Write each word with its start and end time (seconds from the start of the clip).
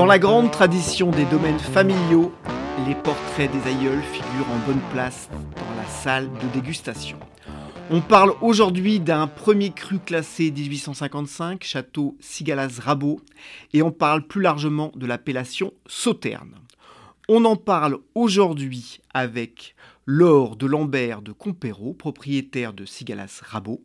Dans 0.00 0.06
la 0.06 0.18
grande 0.18 0.50
tradition 0.50 1.10
des 1.10 1.26
domaines 1.26 1.58
familiaux, 1.58 2.32
les 2.88 2.94
portraits 2.94 3.52
des 3.52 3.68
aïeuls 3.68 4.00
figurent 4.00 4.50
en 4.50 4.66
bonne 4.66 4.80
place 4.94 5.28
dans 5.30 5.76
la 5.76 5.86
salle 5.86 6.30
de 6.42 6.58
dégustation. 6.58 7.18
On 7.90 8.00
parle 8.00 8.32
aujourd'hui 8.40 8.98
d'un 8.98 9.26
premier 9.26 9.72
cru 9.72 9.98
classé 9.98 10.50
1855, 10.50 11.62
château 11.64 12.16
Sigalas-Rabot, 12.18 13.20
et 13.74 13.82
on 13.82 13.90
parle 13.90 14.26
plus 14.26 14.40
largement 14.40 14.90
de 14.96 15.04
l'appellation 15.04 15.74
Sauterne. 15.86 16.54
On 17.28 17.44
en 17.44 17.56
parle 17.56 17.98
aujourd'hui 18.14 19.00
avec 19.12 19.74
Laure 20.06 20.56
de 20.56 20.64
Lambert 20.64 21.20
de 21.20 21.32
Compérault, 21.32 21.92
propriétaire 21.92 22.72
de 22.72 22.86
Sigalas-Rabot, 22.86 23.82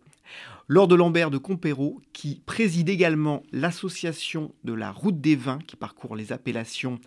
Lors 0.67 0.87
de 0.87 0.95
Lambert 0.95 1.29
de 1.29 1.37
Compérault, 1.37 2.01
qui 2.11 2.41
préside 2.43 2.89
également 2.89 3.43
l'association 3.51 4.51
de 4.63 4.73
la 4.73 4.91
route 4.91 5.21
des 5.21 5.35
vins 5.35 5.59
qui 5.67 5.75
parcourt 5.75 6.15
les 6.15 6.31
appellations 6.31 6.99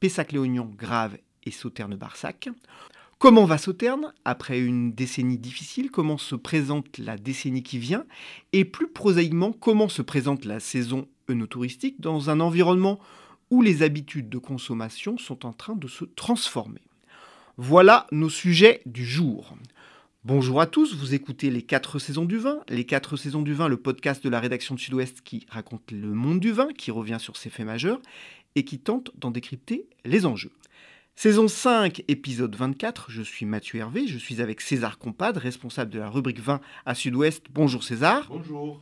Pessac-Léognan, 0.00 0.70
Grave 0.76 1.16
et 1.44 1.50
Sauterne-Barsac. 1.50 2.50
Comment 3.18 3.46
va 3.46 3.56
Sauterne? 3.56 4.12
Après 4.26 4.60
une 4.60 4.92
décennie 4.92 5.38
difficile 5.38 5.90
Comment 5.90 6.18
se 6.18 6.34
présente 6.34 6.98
la 6.98 7.16
décennie 7.16 7.62
qui 7.62 7.78
vient? 7.78 8.04
Et 8.52 8.66
plus 8.66 8.88
prosaïquement, 8.88 9.52
comment 9.52 9.88
se 9.88 10.02
présente 10.02 10.44
la 10.44 10.60
saison 10.60 11.08
œnotouristique 11.30 12.02
dans 12.02 12.28
un 12.28 12.40
environnement 12.40 13.00
où 13.50 13.62
les 13.62 13.82
habitudes 13.82 14.28
de 14.28 14.36
consommation 14.36 15.16
sont 15.16 15.46
en 15.46 15.54
train 15.54 15.74
de 15.74 15.88
se 15.88 16.04
transformer? 16.04 16.82
Voilà 17.56 18.06
nos 18.12 18.28
sujets 18.28 18.82
du 18.84 19.06
jour. 19.06 19.56
Bonjour 20.26 20.60
à 20.60 20.66
tous, 20.66 20.96
vous 20.96 21.14
écoutez 21.14 21.50
Les 21.50 21.62
4 21.62 22.00
saisons 22.00 22.24
du 22.24 22.38
vin. 22.38 22.58
Les 22.68 22.82
4 22.82 23.16
saisons 23.16 23.42
du 23.42 23.54
vin, 23.54 23.68
le 23.68 23.76
podcast 23.76 24.24
de 24.24 24.28
la 24.28 24.40
rédaction 24.40 24.74
de 24.74 24.80
Sud-Ouest 24.80 25.20
qui 25.20 25.46
raconte 25.48 25.92
le 25.92 26.08
monde 26.08 26.40
du 26.40 26.50
vin, 26.50 26.66
qui 26.76 26.90
revient 26.90 27.18
sur 27.20 27.36
ses 27.36 27.48
faits 27.48 27.64
majeurs 27.64 28.00
et 28.56 28.64
qui 28.64 28.80
tente 28.80 29.12
d'en 29.16 29.30
décrypter 29.30 29.86
les 30.04 30.26
enjeux. 30.26 30.50
Saison 31.14 31.46
5, 31.46 32.02
épisode 32.08 32.56
24, 32.56 33.08
je 33.08 33.22
suis 33.22 33.46
Mathieu 33.46 33.78
Hervé, 33.78 34.08
je 34.08 34.18
suis 34.18 34.42
avec 34.42 34.62
César 34.62 34.98
Compad, 34.98 35.36
responsable 35.36 35.92
de 35.92 36.00
la 36.00 36.10
rubrique 36.10 36.40
vin 36.40 36.60
à 36.86 36.96
Sud-Ouest. 36.96 37.44
Bonjour 37.52 37.84
César. 37.84 38.26
Bonjour. 38.28 38.80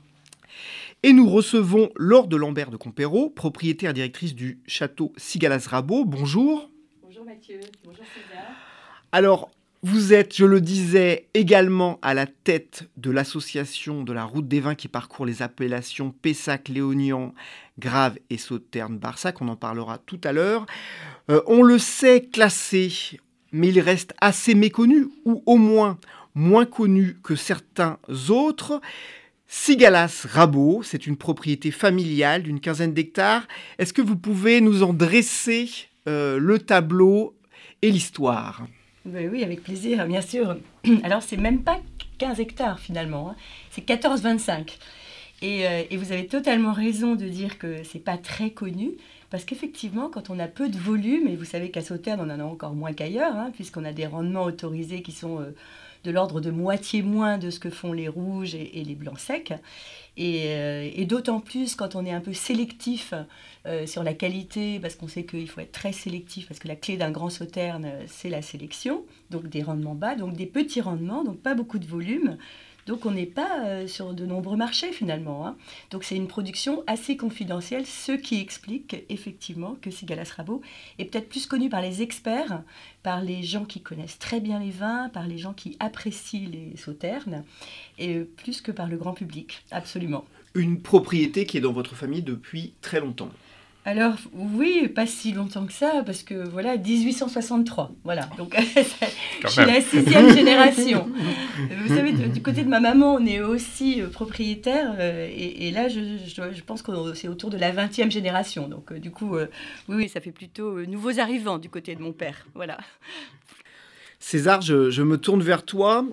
Et 1.02 1.12
nous 1.12 1.28
recevons 1.28 1.90
Laure 1.96 2.26
de 2.26 2.36
Lambert 2.36 2.70
de 2.70 2.78
Compérault, 2.78 3.28
propriétaire 3.28 3.92
directrice 3.92 4.34
du 4.34 4.60
château 4.66 5.12
Sigalas-Rabot. 5.18 6.06
Bonjour. 6.06 6.70
Bonjour 7.02 7.26
Mathieu, 7.26 7.60
bonjour 7.84 8.06
César. 8.06 8.46
Alors, 9.12 9.50
vous 9.86 10.14
êtes, 10.14 10.34
je 10.34 10.46
le 10.46 10.62
disais, 10.62 11.28
également 11.34 11.98
à 12.00 12.14
la 12.14 12.26
tête 12.26 12.88
de 12.96 13.10
l'association 13.10 14.02
de 14.02 14.14
la 14.14 14.24
route 14.24 14.48
des 14.48 14.60
vins 14.60 14.74
qui 14.74 14.88
parcourt 14.88 15.26
les 15.26 15.42
appellations 15.42 16.10
Pessac, 16.10 16.70
Léognan, 16.70 17.34
Grave 17.78 18.18
et 18.30 18.38
Sauterne-Barsac. 18.38 19.42
On 19.42 19.48
en 19.48 19.56
parlera 19.56 19.98
tout 19.98 20.20
à 20.24 20.32
l'heure. 20.32 20.64
Euh, 21.30 21.42
on 21.46 21.62
le 21.62 21.76
sait 21.78 22.22
classé, 22.22 23.20
mais 23.52 23.68
il 23.68 23.78
reste 23.78 24.14
assez 24.22 24.54
méconnu, 24.54 25.08
ou 25.26 25.42
au 25.44 25.58
moins 25.58 25.98
moins 26.34 26.64
connu 26.64 27.18
que 27.22 27.36
certains 27.36 27.98
autres. 28.30 28.80
Sigalas 29.46 30.26
Rabot, 30.30 30.82
c'est 30.82 31.06
une 31.06 31.18
propriété 31.18 31.70
familiale 31.70 32.42
d'une 32.42 32.60
quinzaine 32.60 32.94
d'hectares. 32.94 33.46
Est-ce 33.78 33.92
que 33.92 34.00
vous 34.00 34.16
pouvez 34.16 34.62
nous 34.62 34.82
en 34.82 34.94
dresser 34.94 35.68
euh, 36.08 36.38
le 36.38 36.58
tableau 36.58 37.36
et 37.82 37.90
l'histoire? 37.90 38.66
Oui, 39.06 39.28
oui, 39.30 39.44
avec 39.44 39.62
plaisir, 39.62 40.06
bien 40.06 40.20
sûr. 40.20 40.56
Alors, 41.02 41.22
c'est 41.22 41.36
même 41.36 41.62
pas 41.62 41.80
15 42.18 42.40
hectares 42.40 42.78
finalement, 42.78 43.30
hein. 43.30 43.36
c'est 43.70 43.86
14-25. 43.86 44.78
Et, 45.42 45.66
euh, 45.66 45.82
et, 45.90 45.96
vous 45.96 46.12
avez 46.12 46.26
totalement 46.26 46.72
raison 46.72 47.16
de 47.16 47.26
dire 47.28 47.58
que 47.58 47.82
c'est 47.82 47.98
pas 47.98 48.16
très 48.16 48.50
connu, 48.50 48.92
parce 49.30 49.44
qu'effectivement, 49.44 50.08
quand 50.08 50.30
on 50.30 50.38
a 50.38 50.48
peu 50.48 50.68
de 50.68 50.78
volume, 50.78 51.28
et 51.28 51.36
vous 51.36 51.44
savez 51.44 51.70
qu'à 51.70 51.82
Sauternes, 51.82 52.20
on 52.20 52.30
en 52.30 52.40
a 52.40 52.44
encore 52.44 52.74
moins 52.74 52.92
qu'ailleurs, 52.92 53.36
hein, 53.36 53.50
puisqu'on 53.52 53.84
a 53.84 53.92
des 53.92 54.06
rendements 54.06 54.44
autorisés 54.44 55.02
qui 55.02 55.12
sont 55.12 55.40
euh, 55.40 55.54
de 56.04 56.10
l'ordre 56.10 56.40
de 56.40 56.50
moitié 56.50 57.02
moins 57.02 57.38
de 57.38 57.50
ce 57.50 57.58
que 57.58 57.70
font 57.70 57.92
les 57.92 58.08
rouges 58.08 58.54
et, 58.54 58.84
les 58.84 58.94
blancs 58.94 59.18
secs. 59.18 59.52
Euh, 60.18 60.90
et, 60.94 61.04
d'autant 61.06 61.40
plus 61.40 61.74
quand 61.74 61.96
on 61.96 62.04
est 62.04 62.12
un 62.12 62.20
peu 62.20 62.32
sélectif 62.32 63.14
euh, 63.66 63.86
sur 63.86 64.04
la 64.04 64.14
qualité, 64.14 64.78
parce 64.78 64.94
qu'on 64.94 65.08
sait 65.08 65.24
qu'il 65.24 65.48
faut 65.48 65.60
être 65.60 65.72
très 65.72 65.92
sélectif, 65.92 66.46
parce 66.46 66.60
que 66.60 66.68
la 66.68 66.76
clé 66.76 66.96
d'un 66.96 67.10
grand 67.10 67.30
sauterne, 67.30 67.90
c'est 68.06 68.28
la 68.28 68.42
sélection, 68.42 69.04
donc 69.30 69.48
des 69.48 69.62
rendements 69.62 69.94
bas, 69.94 70.14
donc 70.14 70.34
des 70.34 70.46
petits 70.46 70.80
rendements, 70.80 71.24
donc 71.24 71.38
pas 71.38 71.54
beaucoup 71.54 71.78
de 71.78 71.86
volume. 71.86 72.36
Donc 72.86 73.06
on 73.06 73.10
n'est 73.10 73.26
pas 73.26 73.64
euh, 73.64 73.86
sur 73.86 74.12
de 74.12 74.26
nombreux 74.26 74.56
marchés 74.56 74.92
finalement. 74.92 75.46
Hein. 75.46 75.56
Donc 75.90 76.04
c'est 76.04 76.16
une 76.16 76.28
production 76.28 76.82
assez 76.86 77.16
confidentielle, 77.16 77.86
ce 77.86 78.12
qui 78.12 78.40
explique 78.40 79.04
effectivement 79.08 79.76
que 79.80 79.90
Sigalas 79.90 80.32
Rabot 80.36 80.60
est 80.98 81.06
peut-être 81.06 81.28
plus 81.28 81.46
connu 81.46 81.68
par 81.68 81.80
les 81.80 82.02
experts, 82.02 82.62
par 83.02 83.22
les 83.22 83.42
gens 83.42 83.64
qui 83.64 83.80
connaissent 83.80 84.18
très 84.18 84.40
bien 84.40 84.58
les 84.58 84.70
vins, 84.70 85.08
par 85.08 85.26
les 85.26 85.38
gens 85.38 85.52
qui 85.52 85.76
apprécient 85.80 86.48
les 86.50 86.76
sauternes, 86.76 87.44
et 87.98 88.20
plus 88.20 88.60
que 88.60 88.72
par 88.72 88.88
le 88.88 88.96
grand 88.96 89.12
public, 89.12 89.62
absolument. 89.70 90.24
Une 90.54 90.80
propriété 90.80 91.46
qui 91.46 91.56
est 91.56 91.60
dans 91.60 91.72
votre 91.72 91.96
famille 91.96 92.22
depuis 92.22 92.74
très 92.80 93.00
longtemps. 93.00 93.30
Alors 93.86 94.14
oui, 94.32 94.88
pas 94.88 95.06
si 95.06 95.32
longtemps 95.32 95.66
que 95.66 95.72
ça, 95.72 96.02
parce 96.06 96.22
que 96.22 96.34
voilà, 96.48 96.78
1863, 96.78 97.92
voilà. 98.02 98.30
Donc 98.38 98.56
je 98.76 99.48
suis 99.48 99.64
la 99.64 99.80
sixième 99.82 100.34
génération. 100.34 101.06
Vous 101.86 101.94
savez, 101.94 102.12
du 102.12 102.40
côté 102.40 102.64
de 102.64 102.68
ma 102.68 102.80
maman, 102.80 103.14
on 103.14 103.26
est 103.26 103.40
aussi 103.40 104.00
euh, 104.00 104.08
propriétaire, 104.08 104.94
euh, 104.98 105.28
et, 105.30 105.70
là, 105.70 105.88
je, 105.88 106.62
pense 106.62 106.80
que 106.80 106.92
c'est 107.14 107.28
autour 107.28 107.50
de 107.50 107.58
la 107.58 107.72
20e 107.72 108.10
génération. 108.10 108.68
Donc 108.68 108.90
euh, 108.90 108.98
du 108.98 109.10
coup, 109.10 109.36
oui, 109.36 109.46
oui, 109.88 110.08
ça 110.08 110.22
fait 110.22 110.32
plutôt 110.32 110.80
nouveaux 110.86 111.20
arrivants 111.20 111.58
du 111.58 111.68
côté 111.68 111.94
de 111.94 112.00
mon 112.00 112.12
père, 112.12 112.46
voilà. 112.54 112.78
César, 114.26 114.62
je, 114.62 115.02
me 115.02 115.18
tourne 115.18 115.42
vers 115.42 115.66
toi. 115.66 116.06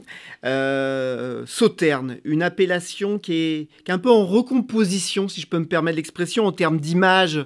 Euh, 0.44 1.46
Sauterne, 1.48 2.18
une 2.26 2.44
appellation 2.44 3.18
qui 3.18 3.34
est, 3.36 3.70
un 3.88 4.00
peu 4.00 4.12
en 4.12 4.26
recomposition, 4.26 5.30
si 5.30 5.40
je 5.40 5.48
peux 5.48 5.60
me 5.60 5.66
permettre 5.66 5.96
l'expression, 5.96 6.46
en 6.46 6.52
termes 6.52 6.82
d'image. 6.82 7.46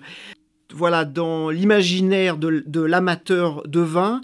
Voilà, 0.74 1.06
dans 1.06 1.52
l'imaginaire 1.52 2.38
de, 2.38 2.82
l'amateur 2.82 3.62
de 3.68 3.80
vin, 3.80 4.22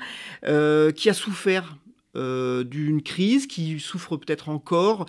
euh, 0.48 0.92
qui 0.92 1.12
a 1.12 1.14
souffert 1.14 1.78
euh, 2.16 2.64
d'une 2.64 3.04
crise, 3.04 3.46
qui 3.46 3.80
souffre 3.80 4.18
peut-être 4.18 4.50
encore. 4.50 5.06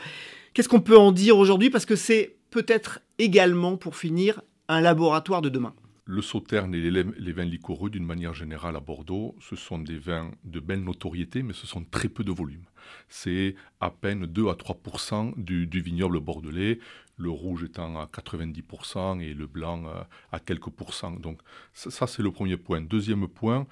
Qu'est-ce 0.53 0.69
qu'on 0.69 0.83
peut 0.83 0.99
en 0.99 1.13
dire 1.13 1.39
aujourd'hui? 1.39 1.71
Parce 1.71 1.87
que 1.87 1.97
c'est 1.97 2.37
peut-être 2.51 3.01
également, 3.19 3.79
pour 3.79 3.97
finir, 3.97 4.43
un 4.69 4.83
laboratoire 4.83 5.41
de 5.41 5.49
demain. 5.49 5.73
Le 6.13 6.21
sauterne 6.21 6.75
et 6.75 6.91
les, 6.91 7.33
vins 7.33 7.47
liquoreux, 7.47 7.89
d'une 7.89 8.05
manière 8.05 8.35
générale 8.35 8.77
à 8.77 8.81
Bordeaux, 8.81 9.35
ce 9.41 9.57
sont 9.57 9.79
des 9.79 9.97
vins 9.97 10.31
de 10.45 10.61
belle 10.61 10.85
notoriété, 10.85 11.43
mais 11.43 11.55
ce 11.55 11.67
sont 11.67 11.85
très 11.85 12.11
peu 12.11 12.23
de 12.23 12.31
volume. 12.31 12.67
C'est 13.09 13.55
à 13.81 13.91
peine 13.91 14.27
2 14.27 14.51
à 14.51 14.55
3 14.55 14.79
du, 15.39 15.67
du, 15.67 15.81
vignoble 15.81 16.21
bordelais, 16.21 16.81
le 17.17 17.31
rouge 17.31 17.65
étant 17.65 17.99
à 17.99 18.05
90% 18.05 19.23
et 19.23 19.33
le 19.33 19.47
blanc 19.47 19.87
euh, 19.87 20.03
à 20.33 20.39
quelques 20.39 20.69
pourcents. 20.69 21.13
Donc 21.13 21.41
ça, 21.73 22.07
c'est 22.07 22.23
le 22.23 22.31
premier 22.31 22.59
point. 22.59 22.83
Deuxième 22.83 23.27
point, 23.27 23.67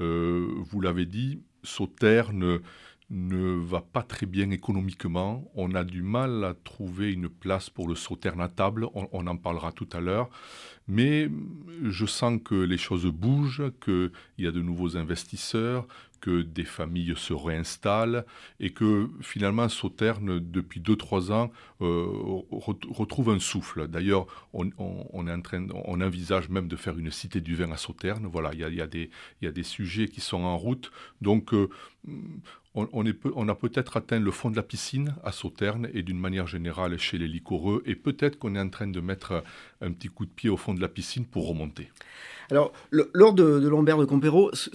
euh, 0.00 0.46
vous 0.58 0.82
l'avez 0.82 1.06
dit, 1.06 1.40
sauterne 1.62 2.60
ne 3.10 3.54
va 3.54 3.80
pas 3.80 4.02
très 4.02 4.26
bien 4.26 4.50
économiquement. 4.50 5.48
On 5.54 5.74
a 5.74 5.84
du 5.84 6.02
mal 6.02 6.44
à 6.44 6.54
trouver 6.54 7.12
une 7.12 7.28
place 7.28 7.70
pour 7.70 7.88
le 7.88 7.94
sauterne 7.94 8.40
à 8.40 8.48
table. 8.48 8.88
On, 8.94 9.26
en 9.26 9.36
parlera 9.36 9.72
tout 9.72 9.88
à 9.92 10.00
l'heure. 10.00 10.28
Mais 10.88 11.30
je 11.82 12.06
sens 12.06 12.40
que 12.44 12.54
les 12.54 12.78
choses 12.78 13.06
bougent, 13.06 13.70
qu'il 13.84 14.10
y 14.38 14.46
a 14.46 14.52
de 14.52 14.60
nouveaux 14.60 14.96
investisseurs, 14.96 15.86
que 16.26 16.42
des 16.42 16.64
familles 16.64 17.14
se 17.16 17.32
réinstallent 17.32 18.24
et 18.58 18.70
que 18.70 19.08
finalement 19.20 19.68
Sauterne, 19.68 20.40
depuis 20.40 20.80
2-3 20.80 21.30
ans, 21.30 21.52
euh, 21.80 22.04
retrouve 22.50 23.30
un 23.30 23.38
souffle. 23.38 23.86
D'ailleurs, 23.86 24.26
on, 24.52 24.66
est 25.28 25.32
en 25.32 25.40
train, 25.40 25.68
on 25.84 26.00
envisage 26.00 26.48
même 26.48 26.66
de 26.66 26.74
faire 26.74 26.98
une 26.98 27.12
cité 27.12 27.40
du 27.40 27.54
vin 27.54 27.70
à 27.70 27.76
Sauterne. 27.76 28.26
Voilà, 28.26 28.50
il 28.54 28.74
y 28.74 28.82
a, 28.82 28.86
des, 28.88 29.08
y 29.40 29.46
a 29.46 29.52
des 29.52 29.62
sujets 29.62 30.08
qui 30.08 30.20
sont 30.20 30.42
en 30.42 30.56
route. 30.56 30.90
Donc, 31.20 31.54
euh, 31.54 31.68
on, 32.74 33.48
a 33.48 33.54
peut-être 33.54 33.96
atteint 33.96 34.18
le 34.18 34.30
fond 34.32 34.50
de 34.50 34.56
la 34.56 34.64
piscine 34.64 35.14
à 35.22 35.30
Sauterne 35.30 35.88
et 35.94 36.02
d'une 36.02 36.18
manière 36.18 36.48
générale 36.48 36.98
chez 36.98 37.18
les 37.18 37.28
liquoreux, 37.28 37.84
et 37.86 37.94
peut-être 37.94 38.36
qu'on 38.36 38.56
est 38.56 38.60
en 38.60 38.68
train 38.68 38.88
de 38.88 39.00
mettre 39.00 39.44
un 39.80 39.92
petit 39.92 40.08
coup 40.08 40.26
de 40.26 40.30
pied 40.30 40.50
au 40.50 40.56
fond 40.56 40.74
de 40.74 40.80
la 40.80 40.88
piscine 40.88 41.24
pour 41.24 41.48
remonter. 41.48 41.90
Alors, 42.50 42.72
lors 42.90 43.32
de, 43.32 43.68
Lambert 43.68 43.98
de 43.98 44.04
Compéro, 44.04 44.50
ce, 44.52 44.70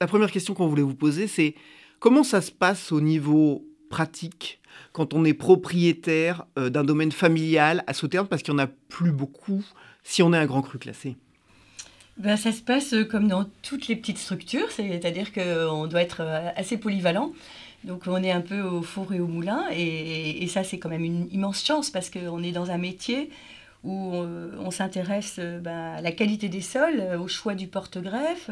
la 0.00 0.06
première 0.06 0.30
question 0.30 0.54
qu'on 0.54 0.66
voulait 0.66 0.82
vous 0.82 0.94
poser, 0.94 1.26
c'est 1.26 1.54
comment 1.98 2.24
ça 2.24 2.40
se 2.40 2.50
passe 2.50 2.90
au 2.90 3.00
niveau 3.00 3.66
pratique 3.90 4.60
quand 4.92 5.12
on 5.14 5.24
est 5.24 5.34
propriétaire 5.34 6.46
euh, 6.58 6.70
d'un 6.70 6.84
domaine 6.84 7.12
familial 7.12 7.84
à 7.86 7.92
Sauterne, 7.92 8.26
parce 8.26 8.42
qu'il 8.42 8.54
n'y 8.54 8.60
en 8.60 8.64
a 8.64 8.68
plus 8.88 9.12
beaucoup 9.12 9.62
si 10.02 10.22
on 10.22 10.32
est 10.32 10.38
un 10.38 10.46
grand 10.46 10.62
cru 10.62 10.78
classé? 10.78 11.16
Ben, 12.16 12.36
ça 12.36 12.52
se 12.52 12.62
passe 12.62 12.94
euh, 12.94 13.04
comme 13.04 13.28
dans 13.28 13.46
toutes 13.62 13.88
les 13.88 13.96
petites 13.96 14.18
structures, 14.18 14.70
c'est-à-dire 14.70 15.32
qu'on 15.32 15.86
doit 15.86 16.02
être 16.02 16.20
euh, 16.20 16.48
assez 16.56 16.78
polyvalent. 16.78 17.32
Donc 17.84 18.04
on 18.06 18.22
est 18.22 18.32
un 18.32 18.40
peu 18.40 18.60
au 18.60 18.82
four 18.82 19.12
et 19.12 19.20
au 19.20 19.26
moulin, 19.26 19.64
et, 19.72 20.46
ça 20.48 20.64
c'est 20.64 20.78
quand 20.78 20.90
même 20.90 21.04
une 21.04 21.28
immense 21.32 21.64
chance 21.64 21.90
parce 21.90 22.10
qu'on 22.10 22.42
est 22.42 22.52
dans 22.52 22.70
un 22.70 22.76
métier 22.76 23.30
où 23.82 24.14
on, 24.14 24.70
s'intéresse 24.70 25.40
ben, 25.40 25.94
à 25.96 26.00
la 26.00 26.12
qualité 26.12 26.48
des 26.48 26.60
sols, 26.60 27.02
au 27.18 27.28
choix 27.28 27.54
du 27.54 27.66
porte-greffe, 27.66 28.50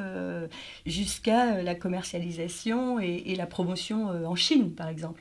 jusqu'à 0.87 1.63
la 1.63 1.75
commercialisation 1.75 2.99
et, 2.99 3.35
la 3.37 3.47
promotion 3.47 4.09
en 4.09 4.35
Chine 4.37 4.73
par 4.73 4.89
exemple. 4.89 5.21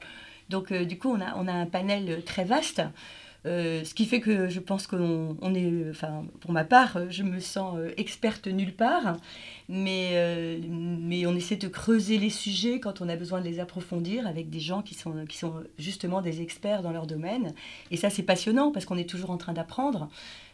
Donc 0.49 0.71
du 0.71 0.97
coup 0.97 1.09
on 1.09 1.19
a, 1.19 1.35
on 1.35 1.47
a 1.47 1.51
un 1.51 1.65
panel 1.65 2.23
très 2.23 2.45
vaste. 2.45 2.81
Euh, 3.47 3.85
ce 3.85 3.93
qui 3.93 4.05
fait 4.05 4.19
que 4.19 4.49
je 4.49 4.59
pense 4.59 4.87
qu'on 4.87 5.37
on 5.41 5.55
est, 5.55 5.89
enfin, 5.89 6.25
pour 6.41 6.51
ma 6.51 6.65
part, 6.65 6.99
je 7.09 7.23
me 7.23 7.39
sens 7.39 7.77
euh, 7.77 7.91
experte 7.95 8.47
nulle 8.47 8.73
part, 8.73 9.17
mais, 9.69 10.09
euh, 10.13 10.59
mais 10.69 11.25
on 11.25 11.33
essaie 11.33 11.55
de 11.55 11.67
creuser 11.69 12.17
les 12.17 12.29
sujets 12.29 12.81
quand 12.81 12.99
on 12.99 13.07
a 13.07 13.15
besoin 13.15 13.39
de 13.39 13.45
les 13.45 13.59
approfondir 13.61 14.27
avec 14.27 14.49
des 14.49 14.59
gens 14.59 14.81
qui 14.81 14.95
sont, 14.95 15.25
qui 15.29 15.37
sont 15.37 15.63
justement 15.79 16.21
des 16.21 16.41
experts 16.41 16.81
dans 16.81 16.91
leur 16.91 17.07
domaine. 17.07 17.53
Et 17.89 17.95
ça, 17.95 18.09
c'est 18.09 18.23
passionnant 18.23 18.71
parce 18.71 18.85
qu'on 18.85 18.97
est 18.97 19.09
toujours 19.09 19.31
en 19.31 19.37
train 19.37 19.53
d'apprendre. 19.53 20.09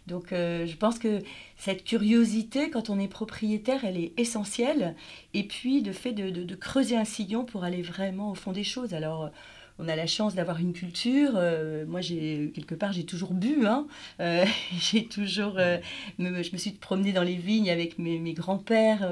Donc 0.05 0.27
je 0.31 0.75
pense 0.75 0.99
que 0.99 1.19
cette 1.55 1.85
curiosité, 1.85 2.69
quand 2.69 2.89
on 2.89 2.99
est 2.99 3.07
propriétaire, 3.07 3.85
elle 3.85 3.97
est 3.97 4.11
essentielle. 4.17 4.95
Et 5.33 5.43
puis, 5.43 5.81
le 5.81 5.93
fait 5.93 6.11
de, 6.11 6.29
de, 6.29 6.43
de 6.43 6.55
creuser 6.55 6.97
un 6.97 7.05
sillon 7.05 7.45
pour 7.45 7.63
aller 7.63 7.81
vraiment 7.81 8.31
au 8.31 8.35
fond 8.35 8.51
des 8.51 8.65
choses. 8.65 8.93
Alors, 8.93 9.31
on 9.79 9.87
a 9.87 9.95
la 9.95 10.07
chance 10.07 10.35
d'avoir 10.35 10.59
une 10.59 10.73
culture. 10.73 11.31
Euh, 11.35 11.85
moi, 11.87 12.01
j'ai 12.01 12.51
quelque 12.53 12.75
part, 12.75 12.93
j'ai 12.93 13.05
toujours 13.05 13.33
bu. 13.33 13.65
Hein. 13.65 13.87
Euh, 14.19 14.45
j'ai 14.79 15.05
toujours, 15.05 15.55
euh, 15.57 15.77
je 16.19 16.51
me 16.51 16.57
suis 16.57 16.71
promenée 16.71 17.11
dans 17.11 17.23
les 17.23 17.35
vignes 17.35 17.71
avec 17.71 17.97
mes, 17.97 18.33
grands-pères, 18.33 19.07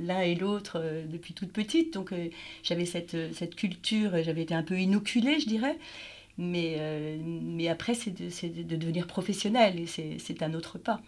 l'un 0.00 0.20
et 0.20 0.34
l'autre, 0.34 0.82
depuis 1.10 1.34
toute 1.34 1.52
petite. 1.52 1.94
Donc, 1.94 2.14
j'avais 2.62 2.84
cette, 2.84 3.16
cette 3.34 3.54
culture. 3.54 4.22
J'avais 4.22 4.42
été 4.42 4.54
un 4.54 4.62
peu 4.62 4.78
inoculée, 4.78 5.40
je 5.40 5.46
dirais. 5.46 5.78
Mais, 6.38 6.78
mais 7.22 7.68
après, 7.68 7.94
c'est 7.94 8.10
de, 8.10 8.62
de, 8.62 8.76
devenir 8.76 9.06
professionnel 9.06 9.78
et 9.78 9.86
c'est 9.86 10.42
un 10.42 10.54
autre 10.54 10.78
pas. 10.78 11.00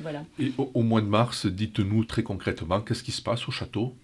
voilà. 0.00 0.24
Et 0.38 0.52
au 0.56 0.82
mois 0.82 1.00
de 1.00 1.06
mars, 1.06 1.46
dites-nous 1.46 2.04
très 2.04 2.22
concrètement, 2.22 2.80
qu'est-ce 2.80 3.02
qui 3.02 3.12
se 3.12 3.22
passe 3.22 3.46
au 3.48 3.52
château? 3.52 3.94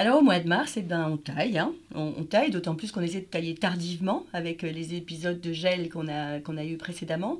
Alors 0.00 0.20
au 0.20 0.22
mois 0.22 0.40
de 0.40 0.48
mars, 0.48 0.78
eh 0.78 0.80
ben, 0.80 1.10
on 1.10 1.18
taille, 1.18 1.58
hein. 1.58 1.72
on, 1.94 2.24
taille, 2.24 2.50
d'autant 2.50 2.74
plus 2.74 2.90
qu'on 2.90 3.02
essaie 3.02 3.20
de 3.20 3.26
tailler 3.26 3.54
tardivement 3.54 4.24
avec 4.32 4.64
euh, 4.64 4.72
les 4.72 4.94
épisodes 4.94 5.38
de 5.38 5.52
gel 5.52 5.90
qu'on 5.90 6.08
a, 6.08 6.40
qu'on 6.40 6.56
a 6.56 6.64
eu 6.64 6.78
précédemment. 6.78 7.38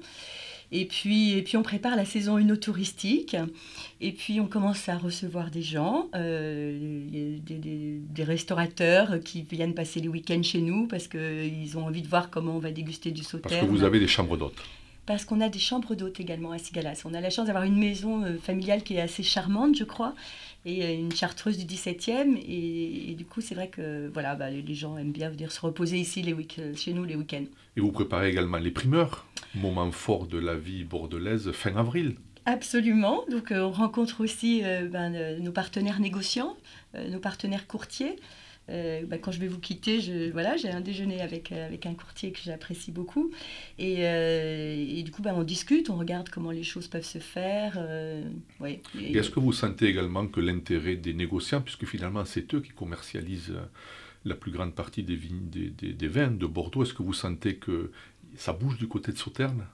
Et 0.71 0.85
puis, 0.85 1.33
et 1.33 1.43
puis 1.43 1.57
on 1.57 1.63
prépare 1.63 1.97
la 1.97 2.05
saison 2.05 2.37
une 2.37 2.59
touristique. 2.59 3.35
Et 4.03 4.13
puis 4.13 4.41
on 4.41 4.47
commence 4.47 4.91
à 4.91 4.99
recevoir 4.99 5.51
des 5.51 5.63
gens, 5.63 6.11
euh, 6.15 7.39
des, 7.41 8.25
restaurateurs 8.25 9.21
qui 9.25 9.41
viennent 9.51 9.75
passer 9.75 10.01
les 10.01 10.09
week-ends 10.09 10.43
chez 10.43 10.61
nous 10.61 10.87
parce 10.87 11.09
qu'ils 11.09 11.79
ont 11.79 11.87
envie 11.87 12.03
de 12.03 12.09
voir 12.09 12.29
comment 12.29 12.57
on 12.57 12.59
va 12.59 12.73
déguster 12.73 13.11
du 13.11 13.25
sauterne. 13.25 13.55
Parce 13.55 13.67
que 13.67 13.71
vous 13.71 13.85
avez 13.85 14.01
des 14.01 14.07
chambres 14.07 14.37
d'hôtes 14.37 14.63
parce 15.07 15.25
qu'on 15.25 15.41
a 15.41 15.49
des 15.49 15.59
chambres 15.59 15.97
d'hôtes 15.97 16.21
également 16.21 16.53
à 16.53 16.59
Sigalas. 16.59 17.03
On 17.05 17.15
a 17.15 17.21
la 17.21 17.31
chance 17.31 17.47
d'avoir 17.47 17.65
une 17.65 17.77
maison 17.77 18.23
euh, 18.23 18.39
familiale 18.39 18.85
qui 18.85 18.95
est 18.95 19.01
assez 19.01 19.25
charmante, 19.25 19.77
je 19.77 19.83
crois, 19.83 20.15
et 20.65 20.85
euh, 20.85 20.95
une 20.95 21.13
chartreuse 21.13 21.59
du 21.59 21.65
17e. 21.65 22.37
Et, 22.47 23.15
du 23.15 23.25
coup, 23.25 23.41
c'est 23.41 23.55
vrai 23.55 23.69
que 23.69 24.09
voilà, 24.13 24.35
bah, 24.35 24.51
les, 24.51 24.75
gens 24.75 24.97
aiment 24.99 25.13
bien 25.13 25.31
venir 25.31 25.53
se 25.53 25.61
reposer 25.61 25.99
ici 25.99 26.23
les 26.23 26.33
week 26.33 26.57
euh, 26.59 26.75
chez 26.75 26.93
nous 26.93 27.05
les 27.05 27.17
week-ends. 27.17 27.47
Et 27.77 27.81
vous 27.81 27.93
préparez 27.93 28.29
également 28.31 28.59
les 28.59 28.71
primeurs, 28.71 29.27
moment 29.55 29.91
fort 29.91 30.27
de 30.27 30.39
la 30.39 30.57
vie 30.57 30.85
bordelaise, 30.85 31.51
fin 31.53 31.77
avril. 31.77 32.17
Absolument. 32.47 33.25
Donc, 33.31 33.49
on 33.51 33.71
rencontre 33.71 34.23
aussi 34.23 34.63
ben, 34.63 35.39
nos 35.41 35.53
partenaires 35.53 36.01
négociants, 36.01 36.57
nos 36.95 37.19
partenaires 37.21 37.67
courtiers. 37.67 38.17
Euh, 38.71 39.05
bah, 39.07 39.19
quand 39.19 39.33
je 39.33 39.41
vais 39.41 39.49
vous 39.49 39.59
quitter, 39.59 40.31
voilà, 40.31 40.57
j'ai 40.57 40.71
un 40.71 40.81
déjeuner 40.81 41.21
avec, 41.21 41.53
euh, 41.53 41.67
avec 41.67 41.87
un 41.87 41.95
courtier 41.95 42.33
que 42.33 42.39
j'apprécie 42.43 42.93
beaucoup. 42.93 43.31
Et, 43.79 43.97
euh, 44.01 45.03
du 45.03 45.11
coup, 45.11 45.23
bah, 45.23 45.33
on 45.35 45.43
discute, 45.43 45.91
on 45.91 45.97
regarde 45.97 46.29
comment 46.29 46.51
les 46.51 46.63
choses 46.63 46.89
peuvent 46.89 47.05
se 47.05 47.19
faire. 47.19 47.79
est-ce 48.63 49.31
que 49.31 49.41
vous 49.41 49.53
sentez 49.53 49.87
également 49.87 50.27
que 50.27 50.41
l'intérêt 50.41 50.97
des 50.97 51.15
négociants, 51.15 51.61
puisque 51.61 51.87
finalement 51.87 52.25
c'est 52.25 52.53
eux 52.55 52.61
qui 52.61 52.71
commercialisent 52.71 53.55
la 54.25 54.35
plus 54.35 54.53
grande 54.53 54.75
partie 54.75 55.03
des, 55.03 55.17
des 55.17 56.09
vins 56.09 56.31
de 56.31 56.47
Bordeaux, 56.47 56.83
est-ce 56.83 56.95
que 56.95 57.03
vous 57.03 57.15
sentez 57.15 57.57
que 57.57 57.91
ça 58.37 58.53
bouge 58.53 58.79
du 58.79 58.87
côté 58.87 59.13
de 59.13 59.19
Sauternes? 59.19 59.65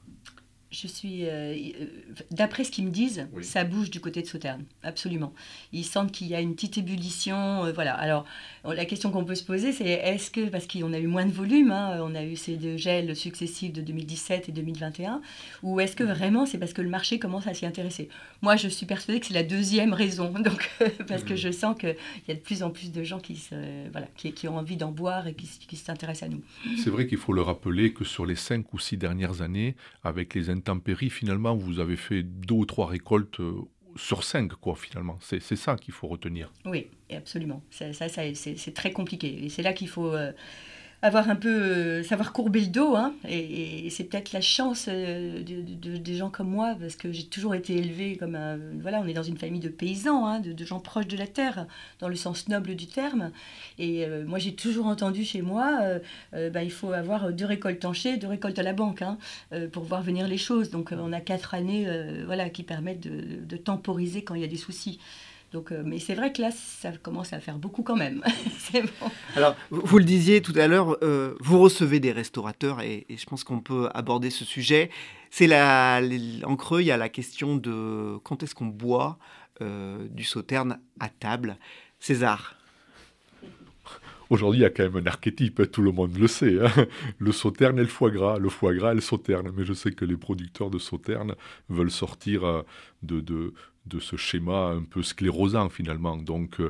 Je 0.83 0.87
suis. 0.87 1.25
Euh, 1.25 1.55
euh, 1.55 1.87
d'après 2.31 2.65
ce 2.65 2.71
qu'ils 2.71 2.85
me 2.85 2.91
disent, 2.91 3.27
ça 3.43 3.65
bouge 3.65 3.91
du 3.91 4.01
côté 4.01 4.21
de 4.21 4.27
Sauternes, 4.27 4.65
absolument. 4.83 5.33
Ils 5.73 5.85
sentent 5.85 6.13
qu'il 6.13 6.27
y 6.27 6.35
a 6.35 6.41
une 6.41 6.55
petite 6.55 6.79
ébullition. 6.79 7.65
Euh, 7.65 7.73
voilà. 7.73 7.95
Alors, 7.95 8.27
la 8.65 8.85
question 8.85 9.11
qu'on 9.11 9.25
peut 9.25 9.35
se 9.35 9.45
poser, 9.45 9.73
c'est 9.73 9.89
est-ce 9.89 10.31
que, 10.31 10.49
parce 10.49 10.67
qu'on 10.67 10.93
a 10.93 10.99
eu 10.99 11.07
moins 11.07 11.25
de 11.25 11.33
volume, 11.33 11.71
hein, 11.71 11.99
on 12.03 12.15
a 12.15 12.25
eu 12.25 12.37
ces 12.37 12.57
deux 12.57 12.77
gels 12.77 13.15
successifs 13.17 13.73
de 13.73 13.81
2017 13.81 14.49
et 14.49 14.53
2021, 14.53 15.23
ou 15.63 15.81
est-ce 15.81 15.97
que 15.97 16.05
mhm. 16.05 16.13
vraiment 16.13 16.47
c'est 16.47 16.59
parce 16.59 16.73
que 16.73 16.83
le 16.83 16.91
marché 16.91 17.19
commence 17.19 17.47
à 17.47 17.55
s'y 17.55 17.65
intéresser? 17.65 18.09
Moi, 18.43 18.57
je 18.57 18.69
suis 18.69 18.87
persuadée 18.87 19.21
que 19.21 19.27
c'est 19.27 19.35
la 19.35 19.45
deuxième 19.45 19.93
raison, 19.93 20.31
donc, 20.39 20.71
parce 21.09 21.23
que 21.23 21.33
mhm. 21.33 21.39
je 21.39 21.51
sens 21.53 21.79
qu'il 21.79 21.97
y 22.29 22.33
a 22.33 22.35
de 22.35 22.41
plus 22.41 22.63
en 22.63 22.71
plus 22.71 22.93
de 22.93 23.03
gens 23.03 23.21
qui, 23.21 23.37
se, 23.37 23.55
voilà, 23.93 24.09
qui, 24.17 24.33
qui 24.33 24.49
ont 24.49 24.59
envie 24.59 24.77
d'en 24.77 24.91
boire 24.91 25.27
et 25.27 25.35
qui, 25.35 25.49
qui 25.67 25.77
s'intéressent 25.77 26.29
à 26.29 26.33
nous. 26.33 26.43
C'est 26.83 26.91
vrai 26.91 27.07
qu'il 27.07 27.19
faut 27.19 27.33
le 27.33 27.43
rappeler 27.43 27.93
que 27.93 28.05
sur 28.05 28.27
les 28.27 28.37
cinq 28.37 28.75
ou 28.75 28.79
six 28.79 28.97
dernières 28.97 29.41
années, 29.41 29.75
avec 30.05 30.35
les 30.35 30.51
intempéries, 30.69 31.11
finalement, 31.11 31.55
vous 31.55 31.79
avez 31.79 31.97
fait 31.97 32.23
deux 32.23 32.55
ou 32.55 32.67
trois 32.67 32.87
récoltes 32.87 33.41
euh, 33.41 33.61
sur 33.97 34.25
cinq, 34.25 34.53
quoi, 34.55 34.75
finalement. 34.75 35.19
C'est 35.21 35.41
ça 35.41 35.77
qu'il 35.77 35.95
faut 35.95 36.09
retenir. 36.09 36.53
Oui, 36.65 36.89
absolument. 37.11 37.63
Ça, 37.71 37.93
ça, 37.93 38.09
c'est 38.09 38.75
très 38.75 38.93
compliqué. 38.93 39.45
Et 39.45 39.49
c'est 39.49 39.63
là 39.63 39.73
qu'il 39.73 39.89
faut... 39.89 40.13
Euh, 40.13 40.33
avoir 41.03 41.29
un 41.29 41.37
peu, 41.37 41.49
euh, 41.49 42.03
savoir 42.03 42.33
courber 42.33 42.61
le 42.61 42.67
dos. 42.67 42.97
Hein, 42.97 43.15
et, 43.29 43.89
c'est 43.91 44.05
peut-être 44.05 44.33
la 44.33 44.41
chance 44.41 44.87
euh, 44.89 45.43
de, 45.43 45.97
des 45.97 46.15
gens 46.17 46.31
comme 46.31 46.49
moi, 46.49 46.77
parce 46.79 46.97
que 46.97 47.13
j'ai 47.13 47.27
toujours 47.27 47.55
été 47.55 47.77
élevée 47.77 48.17
comme 48.17 48.35
un. 48.35 48.59
Voilà, 48.81 49.01
on 49.01 49.07
est 49.07 49.13
dans 49.13 49.23
une 49.23 49.37
famille 49.37 49.61
de 49.61 49.69
paysans, 49.69 50.27
hein, 50.27 50.41
de, 50.41 50.65
gens 50.65 50.81
proches 50.81 51.07
de 51.07 51.17
la 51.17 51.27
terre, 51.27 51.67
dans 52.01 52.09
le 52.09 52.17
sens 52.17 52.49
noble 52.49 52.75
du 52.75 52.87
terme. 52.87 53.31
Et 53.79 54.05
euh, 54.05 54.25
moi, 54.27 54.39
j'ai 54.39 54.55
toujours 54.55 54.87
entendu 54.87 55.25
chez 55.25 55.43
moi, 55.43 55.81
bah, 56.33 56.63
il 56.63 56.71
faut 56.71 56.93
avoir 56.93 57.33
deux 57.33 57.45
récoltes 57.45 57.85
en 57.85 57.93
chai, 57.93 58.17
deux 58.17 58.27
récoltes 58.27 58.59
à 58.59 58.63
la 58.63 58.73
banque, 58.73 59.03
hein, 59.03 59.19
pour 59.73 59.85
voir 59.85 60.03
venir 60.03 60.29
les 60.29 60.39
choses. 60.39 60.71
Donc, 60.71 60.93
on 60.93 61.13
a 61.13 61.21
quatre 61.21 61.55
années 61.55 61.87
voilà, 62.25 62.51
qui 62.51 62.63
permettent 62.63 63.07
de 63.07 63.57
temporiser 63.57 64.23
quand 64.25 64.35
il 64.35 64.41
y 64.41 64.45
a 64.45 64.49
des 64.49 64.57
soucis. 64.57 64.99
Donc, 65.57 65.73
euh, 65.73 65.83
mais 65.87 65.99
c'est 65.99 66.15
vrai 66.15 66.35
que 66.35 66.43
là, 66.43 66.51
ça 66.51 66.93
commence 66.99 67.33
à 67.33 67.41
faire 67.41 67.57
beaucoup 67.57 67.83
quand 67.83 67.97
même. 67.97 68.23
Alors, 69.37 69.57
vous 69.71 69.97
le 69.97 70.05
disiez 70.05 70.43
tout 70.43 70.53
à 70.55 70.67
l'heure, 70.67 70.99
euh, 71.03 71.35
vous 71.41 71.59
recevez 71.59 71.99
des 71.99 72.13
restaurateurs 72.13 72.83
et, 72.83 73.07
je 73.09 73.25
pense 73.25 73.43
qu'on 73.43 73.61
peut 73.61 73.89
aborder 73.95 74.29
ce 74.29 74.45
sujet. 74.45 74.91
C'est 75.31 75.47
la, 75.47 76.03
en 76.45 76.57
creux, 76.57 76.83
il 76.83 76.89
y 76.89 76.91
a 76.91 76.99
la 76.99 77.09
question 77.09 77.57
de 77.57 78.19
quand 78.23 78.43
est-ce 78.43 78.55
qu'on 78.55 78.67
boit 78.67 79.17
euh, 79.63 80.07
du 80.11 80.25
sauterne 80.25 80.79
à 81.01 81.09
table. 81.09 81.57
César. 82.01 82.57
Aujourd'hui, 84.29 84.61
il 84.61 84.63
y 84.65 84.67
a 84.67 84.71
quand 84.71 84.83
même 84.83 84.97
un 84.97 85.07
archétype, 85.07 85.73
tout 85.73 85.81
le 85.81 85.93
monde 85.93 86.19
le 86.19 86.27
sait. 86.27 86.59
Hein. 86.63 86.87
le 87.19 87.33
sauterne 87.33 87.79
et 87.79 87.83
le 87.83 87.89
foie 87.89 88.11
gras, 88.11 88.39
le 88.39 88.51
foie 88.51 88.75
gras 88.75 88.93
et 88.93 88.97
le 88.97 89.01
sauterne. 89.01 89.51
Mais 89.57 89.65
je 89.65 89.73
sais 89.73 89.93
que 89.93 90.05
les 90.05 90.19
producteurs 90.19 90.69
de 90.69 90.79
sauterne 90.79 91.35
veulent 91.71 91.91
sortir 91.91 92.65
de, 93.03 93.21
de, 93.21 93.55
de 93.87 94.01
ce 94.01 94.17
schéma 94.17 94.69
un 94.69 94.83
peu 94.83 95.03
sclérosant 95.03 95.69
finalement. 95.69 96.17
Donc 96.17 96.61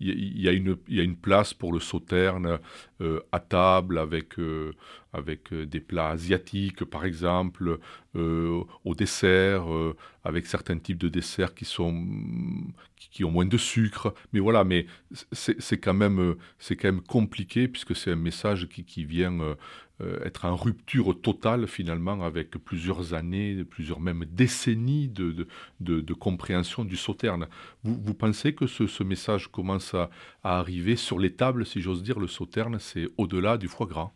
il 0.00 0.40
y, 0.40 0.48
a 0.48 0.52
une 1.02 1.16
place 1.16 1.54
pour 1.54 1.72
le 1.72 1.80
sauterne 1.80 2.58
à 3.32 3.40
table 3.40 3.98
avec, 3.98 4.36
avec 5.12 5.52
des 5.52 5.80
plats 5.80 6.10
asiatiques 6.10 6.84
par 6.84 7.04
exemple, 7.04 7.78
au 8.14 8.94
dessert, 8.94 9.64
avec 10.24 10.46
certains 10.46 10.78
types 10.78 10.98
de 10.98 11.08
desserts 11.08 11.54
qui, 11.54 11.64
sont, 11.64 12.06
qui 12.96 13.24
ont 13.24 13.30
moins 13.30 13.46
de 13.46 13.56
sucre. 13.56 14.14
Mais 14.32 14.40
voilà, 14.40 14.64
mais 14.64 14.86
c'est 15.32 15.78
quand, 15.78 15.94
même, 15.94 16.34
quand 16.68 16.84
même 16.84 17.02
compliqué 17.02 17.68
puisque 17.68 17.96
c'est 17.96 18.12
un 18.12 18.16
message 18.16 18.68
qui, 18.68 18.84
qui 18.84 19.04
vient 19.04 19.56
euh, 20.02 20.24
être 20.24 20.46
en 20.46 20.56
rupture 20.56 21.20
totale 21.20 21.66
finalement 21.66 22.24
avec 22.24 22.50
plusieurs 22.52 23.14
années, 23.14 23.62
plusieurs 23.64 24.00
même 24.00 24.24
décennies 24.24 25.08
de, 25.08 25.46
de, 25.80 26.14
compréhension 26.14 26.84
du 26.84 26.96
sauterne. 26.96 27.46
Vous, 27.84 28.00
vous 28.02 28.14
pensez 28.14 28.54
que 28.54 28.66
ce, 28.66 29.02
message 29.02 29.48
commence 29.48 29.94
à, 29.94 30.10
arriver 30.42 30.96
sur 30.96 31.18
les 31.18 31.34
tables, 31.34 31.66
si 31.66 31.80
j'ose 31.80 32.02
dire, 32.02 32.18
le 32.18 32.26
sauterne, 32.26 32.78
c'est 32.80 33.06
au-delà 33.16 33.58
du 33.58 33.68
foie 33.68 33.86
gras? 33.86 34.12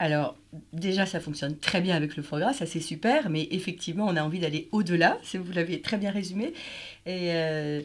Alors, 0.00 0.36
déjà, 0.72 1.06
ça 1.06 1.18
fonctionne 1.18 1.56
très 1.56 1.80
bien 1.80 1.96
avec 1.96 2.16
le 2.16 2.22
foie 2.22 2.38
gras, 2.38 2.52
ça 2.52 2.66
c'est 2.66 2.80
super, 2.80 3.30
mais 3.30 3.48
effectivement, 3.50 4.06
on 4.06 4.14
a 4.14 4.22
envie 4.22 4.38
d'aller 4.38 4.68
au-delà, 4.70 5.18
vous 5.34 5.52
l'avez 5.52 5.80
très 5.80 5.96
bien 5.96 6.12
résumé. 6.12 6.52
Et 7.04 7.32
euh, 7.32 7.80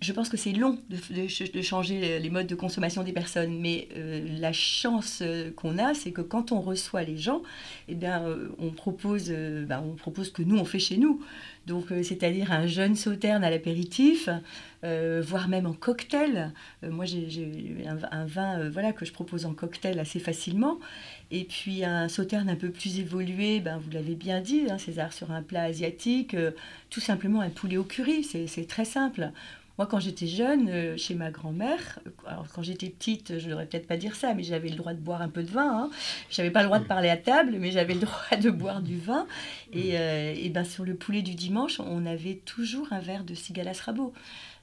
je 0.00 0.12
pense 0.12 0.28
que 0.28 0.36
c'est 0.36 0.52
long 0.52 0.78
de, 0.88 1.62
changer 1.62 2.18
les 2.18 2.30
modes 2.30 2.46
de 2.46 2.54
consommation 2.54 3.02
des 3.02 3.12
personnes, 3.12 3.58
mais 3.58 3.88
euh, 3.96 4.24
la 4.38 4.52
chance 4.52 5.20
euh, 5.22 5.50
qu'on 5.50 5.78
a, 5.78 5.94
c'est 5.94 6.12
que 6.12 6.20
quand 6.20 6.52
on 6.52 6.60
reçoit 6.60 7.02
les 7.02 7.16
gens, 7.16 7.42
eh 7.88 7.94
bien, 7.94 8.24
on, 8.58 8.70
propose, 8.70 9.30
ben, 9.30 9.82
on 9.84 9.94
propose 9.94 10.30
que 10.30 10.42
nous, 10.42 10.58
on 10.58 10.64
fait 10.64 10.78
chez 10.78 10.96
nous. 10.96 11.20
Donc, 11.66 11.86
c'est-à-dire 12.02 12.52
un 12.52 12.66
jeune 12.66 12.94
sauterne 12.94 13.44
à 13.44 13.50
l'apéritif, 13.50 14.30
voire 14.82 15.48
même 15.48 15.66
en 15.66 15.74
cocktail. 15.74 16.52
moi, 16.82 17.04
j'ai 17.04 17.84
un, 18.10 18.24
vin 18.24 18.70
voilà, 18.70 18.92
que 18.92 19.04
je 19.04 19.12
propose 19.12 19.44
en 19.44 19.52
cocktail 19.52 19.98
assez 19.98 20.18
facilement. 20.18 20.78
Et 21.30 21.44
puis 21.44 21.84
un 21.84 22.08
sauterne 22.08 22.48
un 22.48 22.56
peu 22.56 22.70
plus 22.70 22.98
évolué, 23.00 23.60
ben, 23.60 23.78
vous 23.78 23.90
l'avez 23.90 24.14
bien 24.14 24.40
dit, 24.40 24.62
hein, 24.70 24.78
César, 24.78 25.12
sur 25.12 25.30
un 25.30 25.42
plat 25.42 25.64
asiatique, 25.64 26.34
tout 26.90 27.00
simplement 27.00 27.40
un 27.40 27.50
poulet 27.50 27.76
au 27.76 27.84
curry, 27.84 28.24
c'est 28.24 28.66
très 28.66 28.84
simple. 28.86 29.32
Moi, 29.78 29.86
quand 29.86 30.00
j'étais 30.00 30.26
jeune, 30.26 30.68
euh, 30.68 30.96
chez 30.96 31.14
ma 31.14 31.30
grand-mère, 31.30 32.00
alors 32.26 32.48
quand 32.52 32.64
j'étais 32.64 32.88
petite, 32.88 33.38
je 33.38 33.44
ne 33.44 33.50
devrais 33.50 33.66
peut-être 33.66 33.86
pas 33.86 33.96
dire 33.96 34.16
ça, 34.16 34.34
mais 34.34 34.42
j'avais 34.42 34.68
le 34.68 34.74
droit 34.74 34.92
de 34.92 34.98
boire 34.98 35.22
un 35.22 35.28
peu 35.28 35.44
de 35.44 35.50
vin. 35.50 35.84
Hein. 35.84 35.90
Je 36.30 36.40
n'avais 36.40 36.50
pas 36.50 36.62
le 36.62 36.66
droit 36.66 36.80
de 36.80 36.84
parler 36.84 37.08
à 37.08 37.16
table, 37.16 37.56
mais 37.60 37.70
j'avais 37.70 37.94
le 37.94 38.00
droit 38.00 38.36
de 38.36 38.50
boire 38.50 38.82
du 38.82 38.98
vin. 38.98 39.28
Et, 39.72 39.96
euh, 39.96 40.34
et 40.36 40.48
ben, 40.48 40.64
sur 40.64 40.84
le 40.84 40.96
poulet 40.96 41.22
du 41.22 41.36
dimanche, 41.36 41.78
on 41.78 42.06
avait 42.06 42.40
toujours 42.44 42.92
un 42.92 42.98
verre 42.98 43.22
de 43.22 43.34
Cigalas 43.34 43.80
Rabot. 43.84 44.12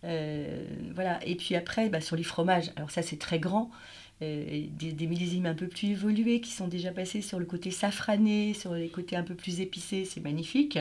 Euh, 0.04 0.66
voilà. 0.94 1.26
Et 1.26 1.36
puis 1.36 1.56
après, 1.56 1.88
ben, 1.88 2.02
sur 2.02 2.18
les 2.18 2.24
fromages, 2.24 2.72
alors 2.76 2.92
ça 2.92 3.02
c'est 3.02 3.18
très 3.18 3.40
grand. 3.40 3.72
Des, 4.22 4.70
des, 4.70 5.08
millésimes 5.08 5.46
un 5.46 5.54
peu 5.54 5.68
plus 5.68 5.90
évolués 5.90 6.40
qui 6.42 6.52
sont 6.52 6.68
déjà 6.68 6.92
passés 6.92 7.22
sur 7.22 7.38
le 7.38 7.46
côté 7.46 7.70
safrané, 7.70 8.54
sur 8.54 8.74
les 8.74 8.88
côtés 8.88 9.16
un 9.16 9.24
peu 9.24 9.36
plus 9.36 9.60
épicés, 9.60 10.06
c'est 10.06 10.22
magnifique 10.22 10.80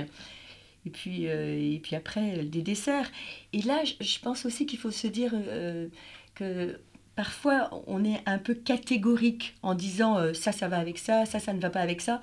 et 0.86 0.90
puis, 0.90 1.28
euh, 1.28 1.58
et 1.58 1.80
puis 1.82 1.96
après, 1.96 2.44
des 2.44 2.62
desserts. 2.62 3.10
Et 3.52 3.62
là, 3.62 3.82
je, 3.84 4.18
pense 4.20 4.44
aussi 4.44 4.66
qu'il 4.66 4.78
faut 4.78 4.90
se 4.90 5.06
dire 5.06 5.32
euh, 5.34 5.88
que 6.34 6.78
parfois, 7.16 7.70
on 7.86 8.04
est 8.04 8.20
un 8.26 8.38
peu 8.38 8.54
catégorique 8.54 9.56
en 9.62 9.74
disant 9.74 10.18
euh, 10.18 10.34
ça, 10.34 10.52
ça 10.52 10.68
va 10.68 10.78
avec 10.78 10.98
ça, 10.98 11.24
ça, 11.26 11.40
ça 11.40 11.52
ne 11.52 11.60
va 11.60 11.70
pas 11.70 11.80
avec 11.80 12.00
ça. 12.00 12.20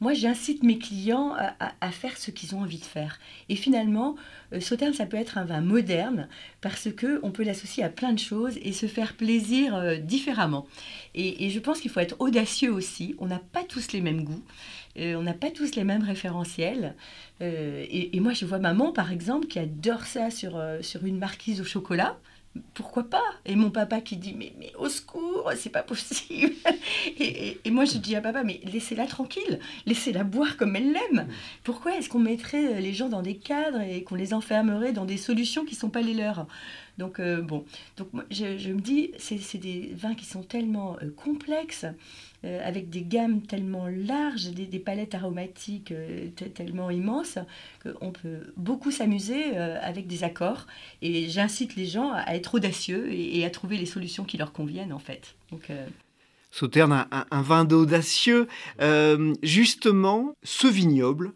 Moi, 0.00 0.14
j'incite 0.14 0.62
mes 0.62 0.78
clients 0.78 1.34
à, 1.58 1.90
faire 1.90 2.16
ce 2.16 2.30
qu'ils 2.30 2.54
ont 2.54 2.60
envie 2.60 2.78
de 2.78 2.84
faire. 2.84 3.18
Et 3.50 3.56
finalement, 3.56 4.16
Sauterne, 4.58 4.94
ça 4.94 5.04
peut 5.04 5.18
être 5.18 5.36
un 5.36 5.44
vin 5.44 5.60
moderne 5.60 6.28
parce 6.62 6.90
que 6.90 7.20
on 7.22 7.30
peut 7.30 7.44
l'associer 7.44 7.84
à 7.84 7.90
plein 7.90 8.12
de 8.14 8.18
choses 8.18 8.58
et 8.62 8.72
se 8.72 8.86
faire 8.86 9.14
plaisir 9.14 10.00
différemment. 10.00 10.66
Et, 11.14 11.44
et 11.44 11.50
je 11.50 11.58
pense 11.58 11.80
qu'il 11.80 11.90
faut 11.90 12.00
être 12.00 12.16
audacieux 12.18 12.72
aussi. 12.72 13.14
On 13.18 13.26
n'a 13.26 13.40
pas 13.52 13.62
tous 13.62 13.92
les 13.92 14.00
mêmes 14.00 14.24
goûts. 14.24 14.42
Euh, 14.98 15.14
on 15.14 15.22
n'a 15.22 15.34
pas 15.34 15.50
tous 15.50 15.76
les 15.76 15.84
mêmes 15.84 16.02
référentiels. 16.02 16.94
Euh, 17.40 17.84
et, 17.88 18.18
moi, 18.20 18.32
je 18.32 18.44
vois 18.44 18.58
maman, 18.58 18.92
par 18.92 19.12
exemple, 19.12 19.46
qui 19.46 19.58
adore 19.58 20.04
ça 20.04 20.30
sur, 20.30 20.56
euh, 20.56 20.82
sur 20.82 21.04
une 21.04 21.18
marquise 21.18 21.60
au 21.60 21.64
chocolat. 21.64 22.18
Pourquoi 22.74 23.04
pas? 23.04 23.22
Et 23.46 23.54
mon 23.54 23.70
papa 23.70 24.00
qui 24.00 24.16
dit 24.16 24.34
mais, 24.36 24.52
mais 24.58 24.72
au 24.76 24.88
secours, 24.88 25.52
c'est 25.56 25.70
pas 25.70 25.84
possible. 25.84 26.52
et, 27.18 27.58
et, 27.64 27.70
moi 27.70 27.84
je 27.84 27.96
dis 27.98 28.16
à 28.16 28.20
papa 28.20 28.42
mais 28.42 28.60
laissez-la 28.64 29.06
tranquille, 29.06 29.60
laissez-la 29.86 30.24
boire 30.24 30.56
comme 30.56 30.74
elle 30.74 30.92
l'aime. 30.92 31.28
Pourquoi 31.62 31.96
est-ce 31.96 32.08
qu'on 32.08 32.18
mettrait 32.18 32.80
les 32.80 32.92
gens 32.92 33.08
dans 33.08 33.22
des 33.22 33.36
cadres 33.36 33.80
et 33.80 34.02
qu'on 34.02 34.16
les 34.16 34.34
enfermerait 34.34 34.92
dans 34.92 35.04
des 35.04 35.16
solutions 35.16 35.64
qui 35.64 35.76
sont 35.76 35.90
pas 35.90 36.00
les 36.00 36.14
leurs? 36.14 36.46
Donc 37.00 37.20
bon, 37.20 37.64
donc 37.96 38.08
je, 38.30 38.70
me 38.70 38.80
dis 38.80 39.10
c'est 39.18 39.58
des 39.58 39.92
vins 39.96 40.14
qui 40.14 40.26
sont 40.26 40.42
tellement 40.42 40.96
complexes 41.16 41.86
euh, 42.42 42.66
avec 42.66 42.88
des 42.88 43.02
gammes 43.02 43.42
tellement 43.42 43.86
larges, 43.86 44.48
des, 44.52 44.78
palettes 44.78 45.14
aromatiques 45.14 45.92
euh, 45.92 46.28
tellement 46.54 46.88
immenses, 46.88 47.36
qu'on 47.82 48.12
peut 48.12 48.54
beaucoup 48.56 48.90
s'amuser 48.90 49.58
euh, 49.58 49.76
avec 49.82 50.06
des 50.06 50.24
accords. 50.24 50.66
Et 51.02 51.28
j'incite 51.28 51.76
les 51.76 51.84
gens 51.84 52.12
à 52.14 52.34
être 52.34 52.54
audacieux 52.54 53.12
et, 53.12 53.44
à 53.44 53.50
trouver 53.50 53.76
les 53.76 53.84
solutions 53.84 54.24
qui 54.24 54.38
leur 54.38 54.52
conviennent, 54.54 54.94
en 54.94 54.98
fait. 54.98 55.34
Donc, 55.52 55.70
Sauterne, 56.50 56.92
un, 56.92 57.26
un, 57.30 57.42
vin 57.42 57.64
d'audacieux. 57.66 58.48
justement, 59.42 60.34
ce 60.42 60.66
vignoble 60.66 61.32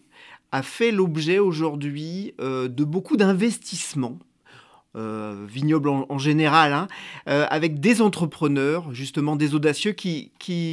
a 0.53 0.63
fait 0.63 0.91
l'objet 0.91 1.39
aujourd'hui 1.39 2.33
de 2.39 2.85
beaucoup 2.85 3.19
d'investissements 3.19 4.19
euh, 4.97 5.45
vignoble 5.49 5.89
en, 5.89 6.19
général, 6.19 6.73
hein, 6.73 6.87
euh, 7.29 7.47
avec 7.51 7.81
des 7.81 8.01
entrepreneurs, 8.01 8.95
justement 8.95 9.35
des 9.35 9.55
audacieux 9.55 9.91
qui, 9.91 10.31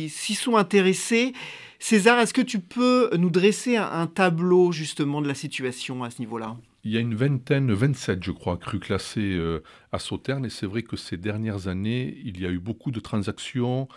s'y 0.09 0.35
sont 0.35 0.57
intéressés. 0.57 1.33
César, 1.79 2.19
est-ce 2.19 2.33
que 2.33 2.41
tu 2.41 2.59
peux 2.59 3.09
nous 3.17 3.31
dresser 3.31 3.77
un, 3.77 4.05
tableau 4.05 4.71
justement 4.71 5.23
de 5.23 5.27
la 5.27 5.33
situation 5.33 6.03
à 6.03 6.11
ce 6.11 6.19
niveau-là? 6.19 6.55
Il 6.83 6.91
y 6.91 6.97
a 6.97 6.99
une 6.99 7.15
vingtaine, 7.15 7.73
27 7.73 8.23
je 8.23 8.31
crois, 8.31 8.57
crues 8.57 8.79
classées 8.79 9.33
euh, 9.33 9.63
à 9.91 9.97
Sauternes 9.97 10.45
et 10.45 10.49
c'est 10.49 10.67
vrai 10.67 10.83
que 10.83 10.97
ces 10.97 11.17
dernières 11.17 11.67
années, 11.67 12.15
il 12.23 12.39
y 12.39 12.45
a 12.45 12.49
eu 12.49 12.59
beaucoup 12.59 12.91
de 12.91 12.99
transactions, 12.99 13.87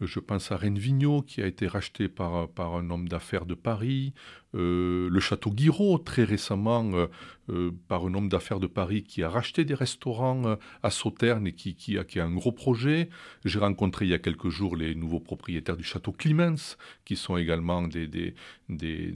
je 0.00 0.20
pense 0.20 0.52
à 0.52 0.56
Rennes 0.56 0.78
qui 1.26 1.42
a 1.42 1.46
été 1.46 1.66
racheté 1.66 2.08
par 2.08 2.76
un 2.76 2.90
homme 2.90 3.08
d'affaires 3.08 3.46
de 3.46 3.54
Paris. 3.54 4.14
Euh, 4.54 5.10
le 5.10 5.20
château 5.20 5.50
Guiraud, 5.50 5.98
très 5.98 6.24
récemment, 6.24 6.90
euh, 6.94 7.06
euh, 7.50 7.70
par 7.86 8.06
un 8.06 8.14
homme 8.14 8.30
d'affaires 8.30 8.60
de 8.60 8.66
Paris 8.66 9.02
qui 9.02 9.22
a 9.22 9.28
racheté 9.28 9.64
des 9.64 9.74
restaurants 9.74 10.56
à 10.82 10.90
Sauternes 10.90 11.46
et 11.46 11.52
qui, 11.52 11.74
qui, 11.74 11.98
a, 11.98 12.04
qui, 12.04 12.18
a, 12.18 12.24
un 12.24 12.34
gros 12.34 12.52
projet. 12.52 13.10
J'ai 13.44 13.58
rencontré 13.58 14.06
il 14.06 14.10
y 14.10 14.14
a 14.14 14.18
quelques 14.18 14.48
jours 14.48 14.74
les 14.74 14.94
nouveaux 14.94 15.20
propriétaires 15.20 15.76
du 15.76 15.84
château 15.84 16.12
Clemens, 16.12 16.76
qui 17.04 17.16
sont 17.16 17.36
également 17.36 17.86
des, 17.88 18.06
des, 18.06 18.34
des, 18.68 19.14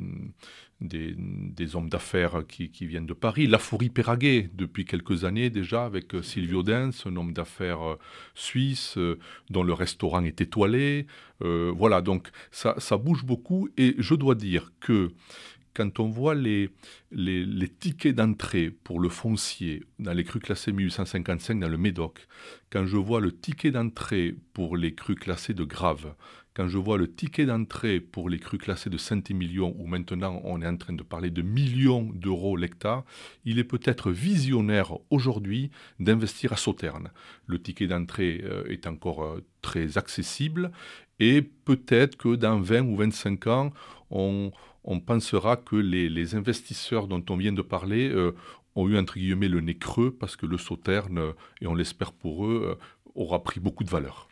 des, 0.80 1.76
hommes 1.76 1.88
d'affaires 1.88 2.42
qui, 2.46 2.68
viennent 2.86 3.06
de 3.06 3.14
Paris. 3.14 3.46
La 3.46 3.58
Fourie 3.58 3.90
Péraguet, 3.90 4.50
depuis 4.54 4.84
quelques 4.84 5.24
années 5.24 5.48
déjà, 5.48 5.84
avec 5.84 6.12
Silvio 6.22 6.62
Dens, 6.62 7.06
un 7.06 7.16
homme 7.16 7.32
d'affaires 7.32 7.96
suisse 8.34 8.98
dont 9.48 9.62
le 9.62 9.72
restaurant 9.72 10.24
est 10.24 10.40
étoilé. 10.40 11.06
voilà, 11.40 12.02
donc 12.02 12.30
ça, 12.50 12.74
ça 12.78 12.96
bouge 12.96 13.24
beaucoup. 13.24 13.68
Et 13.76 13.94
je 13.98 14.14
dois 14.14 14.34
dire 14.34 14.72
que 14.80 15.12
quand 15.74 16.00
on 16.00 16.08
voit 16.08 16.34
les, 16.34 16.70
tickets 17.80 18.14
d'entrée 18.14 18.70
pour 18.70 19.00
le 19.00 19.08
foncier 19.08 19.84
dans 19.98 20.12
les 20.12 20.24
crues 20.24 20.40
classées 20.40 20.72
1855 20.72 21.58
dans 21.58 21.68
le 21.68 21.78
Médoc, 21.78 22.26
quand 22.70 22.86
je 22.86 22.96
vois 22.96 23.20
le 23.20 23.32
ticket 23.32 23.70
d'entrée 23.70 24.34
pour 24.52 24.76
les 24.76 24.94
crues 24.94 25.14
classées 25.14 25.54
de 25.54 25.64
Grave, 25.64 26.14
quand 26.54 26.68
je 26.68 26.76
vois 26.76 26.98
le 26.98 27.10
ticket 27.10 27.46
d'entrée 27.46 28.00
pour 28.00 28.28
les 28.28 28.38
crues 28.38 28.58
classées 28.58 28.90
de 28.90 28.98
Saint-Émilion, 28.98 29.74
où 29.78 29.86
maintenant 29.86 30.42
on 30.44 30.60
est 30.60 30.66
en 30.66 30.76
train 30.76 30.92
de 30.92 31.02
parler 31.02 31.30
de 31.30 31.40
millions 31.40 32.10
d'euros 32.14 32.58
l'hectare, 32.58 33.04
il 33.46 33.58
est 33.58 33.64
peut-être 33.64 34.10
visionnaire 34.10 34.98
aujourd'hui 35.08 35.70
d'investir 35.98 36.52
à 36.52 36.56
Sauterne. 36.56 37.10
Le 37.46 37.60
ticket 37.60 37.86
d'entrée 37.86 38.42
euh, 38.44 38.64
est 38.66 38.86
encore 38.86 39.24
euh, 39.24 39.42
très 39.62 39.96
accessible 39.96 40.72
et 41.18 41.40
peut-être 41.40 42.16
que 42.16 42.36
dans 42.36 42.60
20 42.60 42.82
ou 42.82 42.96
25 42.96 43.46
ans, 43.46 43.72
on, 44.10 44.52
pensera 45.00 45.56
que 45.56 45.76
les, 45.76 46.34
investisseurs 46.34 47.06
dont 47.06 47.24
on 47.30 47.36
vient 47.36 47.52
de 47.52 47.62
parler 47.62 48.08
euh, 48.08 48.34
ont 48.74 48.88
eu 48.88 48.98
entre 48.98 49.14
guillemets 49.14 49.48
le 49.48 49.60
nez 49.60 49.76
creux 49.76 50.10
parce 50.10 50.36
que 50.36 50.46
le 50.46 50.58
Sauterne, 50.58 51.32
et 51.60 51.66
on 51.66 51.74
l'espère 51.74 52.12
pour 52.12 52.46
eux, 52.46 52.78
aura 53.14 53.42
pris 53.42 53.60
beaucoup 53.60 53.84
de 53.84 53.90
valeur 53.90 54.28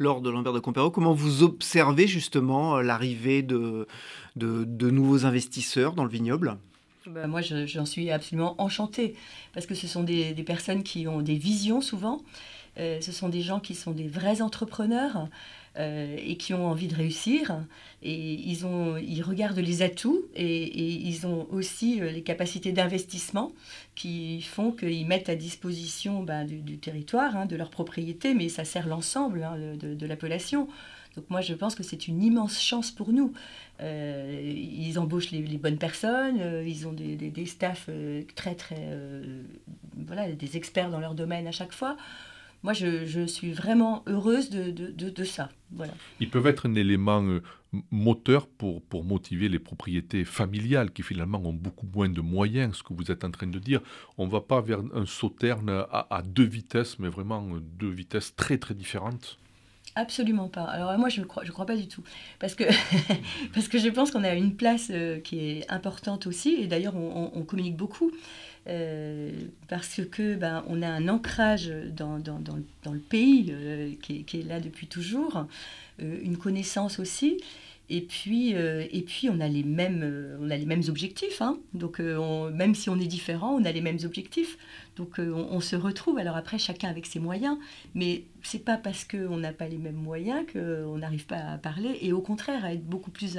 lors 0.00 0.20
de 0.20 0.30
Lambert 0.30 0.52
de 0.52 0.60
Compero. 0.60 0.92
Comment 0.92 1.12
vous 1.12 1.42
observez 1.42 2.06
justement 2.06 2.76
euh, 2.76 2.82
l'arrivée 2.82 3.42
de, 3.42 3.88
de, 4.36 4.90
nouveaux 4.90 5.26
investisseurs 5.26 5.92
dans 5.94 6.04
le 6.04 6.10
vignoble? 6.10 6.56
Bah, 7.08 7.26
moi, 7.26 7.40
j'en 7.40 7.84
suis 7.84 8.08
absolument 8.12 8.54
enchantée, 8.62 9.16
parce 9.54 9.66
que 9.66 9.74
ce 9.74 9.88
sont 9.88 10.04
des, 10.04 10.34
des, 10.34 10.42
personnes 10.44 10.84
qui 10.84 11.08
ont 11.08 11.20
des 11.20 11.34
visions 11.34 11.80
souvent, 11.80 12.22
ce 12.76 13.10
sont 13.10 13.28
des 13.28 13.40
gens 13.40 13.58
qui 13.58 13.74
sont 13.74 13.90
des 13.90 14.06
vrais 14.06 14.40
entrepreneurs. 14.40 15.26
Et 15.76 16.36
qui 16.36 16.54
ont 16.54 16.66
envie 16.66 16.88
de 16.88 16.94
réussir. 16.94 17.64
Et 18.02 18.34
ils, 18.34 18.66
ont, 18.66 18.96
ils 18.96 19.22
regardent 19.22 19.58
les 19.58 19.82
atouts 19.82 20.24
et, 20.34 21.08
ils 21.08 21.26
ont 21.26 21.46
aussi 21.50 22.00
les 22.00 22.22
capacités 22.22 22.72
d'investissement 22.72 23.52
qui 23.94 24.42
font 24.42 24.72
qu'ils 24.72 25.06
mettent 25.06 25.28
à 25.28 25.36
disposition 25.36 26.22
ben, 26.22 26.44
du, 26.44 26.78
territoire, 26.78 27.36
hein, 27.36 27.46
de 27.46 27.54
leur 27.54 27.70
propriété, 27.70 28.34
mais 28.34 28.48
ça 28.48 28.64
sert 28.64 28.88
l'ensemble 28.88 29.44
hein, 29.44 29.56
de, 29.76 29.94
de 29.94 30.06
l'appellation. 30.06 30.68
Donc 31.18 31.30
moi, 31.30 31.40
je 31.40 31.52
pense 31.54 31.74
que 31.74 31.82
c'est 31.82 32.06
une 32.06 32.22
immense 32.22 32.60
chance 32.60 32.92
pour 32.92 33.12
nous. 33.12 33.32
Euh, 33.80 34.40
ils 34.54 34.98
embauchent 35.00 35.32
les, 35.32 35.42
bonnes 35.58 35.76
personnes, 35.78 36.38
euh, 36.40 36.62
ils 36.64 36.86
ont 36.86 36.92
des, 36.92 37.16
des, 37.16 37.46
staffs 37.46 37.86
euh, 37.88 38.22
très, 38.36 38.54
très... 38.54 38.88
voilà, 39.96 40.30
des 40.30 40.56
experts 40.56 40.90
dans 40.90 41.00
leur 41.00 41.14
domaine 41.14 41.48
à 41.48 41.52
chaque 41.52 41.72
fois. 41.72 41.96
Moi, 42.62 42.72
je, 42.72 43.26
suis 43.26 43.52
vraiment 43.52 44.02
heureuse 44.06 44.50
de, 44.50 44.70
de, 44.70 45.24
ça. 45.24 45.48
Voilà. 45.70 45.92
Ils 46.20 46.28
peuvent 46.28 46.46
être 46.46 46.66
un 46.66 46.74
élément 46.74 47.24
moteur 47.90 48.46
pour, 48.46 48.82
pour 48.82 49.04
motiver 49.04 49.48
les 49.48 49.58
propriétés 49.58 50.24
familiales 50.24 50.90
qui 50.90 51.02
finalement 51.02 51.40
ont 51.44 51.52
beaucoup 51.52 51.86
moins 51.94 52.08
de 52.08 52.20
moyens, 52.20 52.78
ce 52.78 52.82
que 52.82 52.94
vous 52.94 53.10
êtes 53.10 53.24
en 53.24 53.30
train 53.30 53.46
de 53.46 53.58
dire. 53.58 53.80
On 54.16 54.26
ne 54.26 54.30
va 54.30 54.40
pas 54.40 54.60
vers 54.60 54.80
un 54.94 55.06
sauterne 55.06 55.70
à, 55.70 56.06
à 56.10 56.22
deux 56.22 56.46
vitesses, 56.46 56.98
mais 56.98 57.08
vraiment 57.08 57.46
deux 57.78 57.90
vitesses 57.90 58.34
très 58.34 58.58
très 58.58 58.74
différentes. 58.74 59.38
Absolument 59.98 60.48
pas. 60.48 60.62
Alors 60.62 60.96
moi, 60.96 61.08
je 61.08 61.20
ne 61.20 61.26
crois, 61.26 61.42
je 61.44 61.50
crois 61.50 61.66
pas 61.66 61.76
du 61.76 61.88
tout. 61.88 62.04
Parce 62.38 62.54
que, 62.54 62.64
parce 63.54 63.66
que 63.66 63.78
je 63.78 63.88
pense 63.88 64.12
qu'on 64.12 64.22
a 64.22 64.32
une 64.34 64.54
place 64.54 64.88
euh, 64.90 65.18
qui 65.18 65.40
est 65.40 65.70
importante 65.70 66.28
aussi. 66.28 66.54
Et 66.54 66.66
d'ailleurs, 66.68 66.94
on, 66.94 67.42
communique 67.42 67.76
beaucoup. 67.76 68.12
Euh, 68.68 69.32
parce 69.68 70.00
que 70.10 70.34
ben, 70.34 70.64
on 70.68 70.82
a 70.82 70.88
un 70.88 71.08
ancrage 71.08 71.72
dans, 71.96 72.18
dans, 72.18 72.38
dans, 72.40 72.92
le 72.92 72.98
pays 72.98 73.48
euh, 73.50 73.92
qui, 74.02 74.24
est, 74.32 74.46
là 74.46 74.60
depuis 74.60 74.86
toujours, 74.86 75.46
une 75.98 76.36
connaissance 76.36 76.98
aussi. 76.98 77.38
Et 77.90 78.02
puis, 78.02 78.54
euh, 78.54 78.84
et 78.92 79.00
puis 79.00 79.30
on, 79.30 79.40
a 79.40 79.48
les 79.48 79.62
mêmes, 79.62 80.02
euh, 80.02 80.36
on 80.40 80.50
a 80.50 80.56
les 80.56 80.66
mêmes 80.66 80.82
objectifs. 80.88 81.40
Hein. 81.40 81.58
Donc, 81.72 82.00
euh, 82.00 82.50
même 82.50 82.74
si 82.74 82.90
on 82.90 82.98
est 82.98 83.06
différent, 83.06 83.54
on 83.58 83.64
a 83.64 83.72
les 83.72 83.80
mêmes 83.80 83.98
objectifs. 84.04 84.58
Donc, 84.96 85.18
on, 85.18 85.60
se 85.60 85.76
retrouve. 85.76 86.18
Alors, 86.18 86.36
après, 86.36 86.58
chacun 86.58 86.88
avec 86.88 87.06
ses 87.06 87.20
moyens. 87.20 87.56
Mais 87.94 88.24
c'est 88.42 88.64
pas 88.64 88.76
parce 88.76 89.04
qu'on 89.04 89.38
n'a 89.38 89.52
pas 89.52 89.68
les 89.68 89.78
mêmes 89.78 89.94
moyens 89.94 90.44
qu'on 90.52 90.98
n'arrive 90.98 91.24
pas 91.24 91.52
à 91.52 91.58
parler. 91.58 91.98
Et 92.02 92.12
au 92.12 92.20
contraire, 92.20 92.64
à 92.64 92.74
être 92.74 92.84
beaucoup 92.84 93.12
plus 93.12 93.38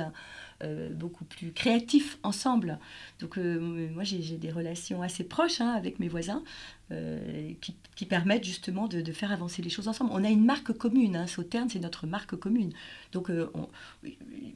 euh, 0.61 0.89
beaucoup 0.89 1.23
plus 1.23 1.53
créatifs 1.53 2.19
ensemble. 2.21 2.79
Donc 3.21 3.37
euh, 3.37 3.87
moi 3.93 4.03
j'ai 4.03 4.35
des 4.35 4.51
relations 4.51 5.01
assez 5.01 5.23
proches 5.23 5.61
hein, 5.61 5.69
avec 5.69 5.99
mes 5.99 6.09
voisins 6.09 6.43
euh, 6.91 7.53
qui, 7.95 8.05
permettent 8.05 8.43
justement 8.43 8.87
de, 8.87 9.01
faire 9.13 9.31
avancer 9.31 9.61
les 9.61 9.69
choses 9.69 9.87
ensemble. 9.87 10.11
On 10.13 10.21
a 10.21 10.29
une 10.29 10.43
marque 10.43 10.73
commune, 10.73 11.15
hein, 11.15 11.27
Sauterne 11.27 11.69
c'est 11.69 11.79
notre 11.79 12.07
marque 12.07 12.35
commune. 12.35 12.73
Donc 13.13 13.31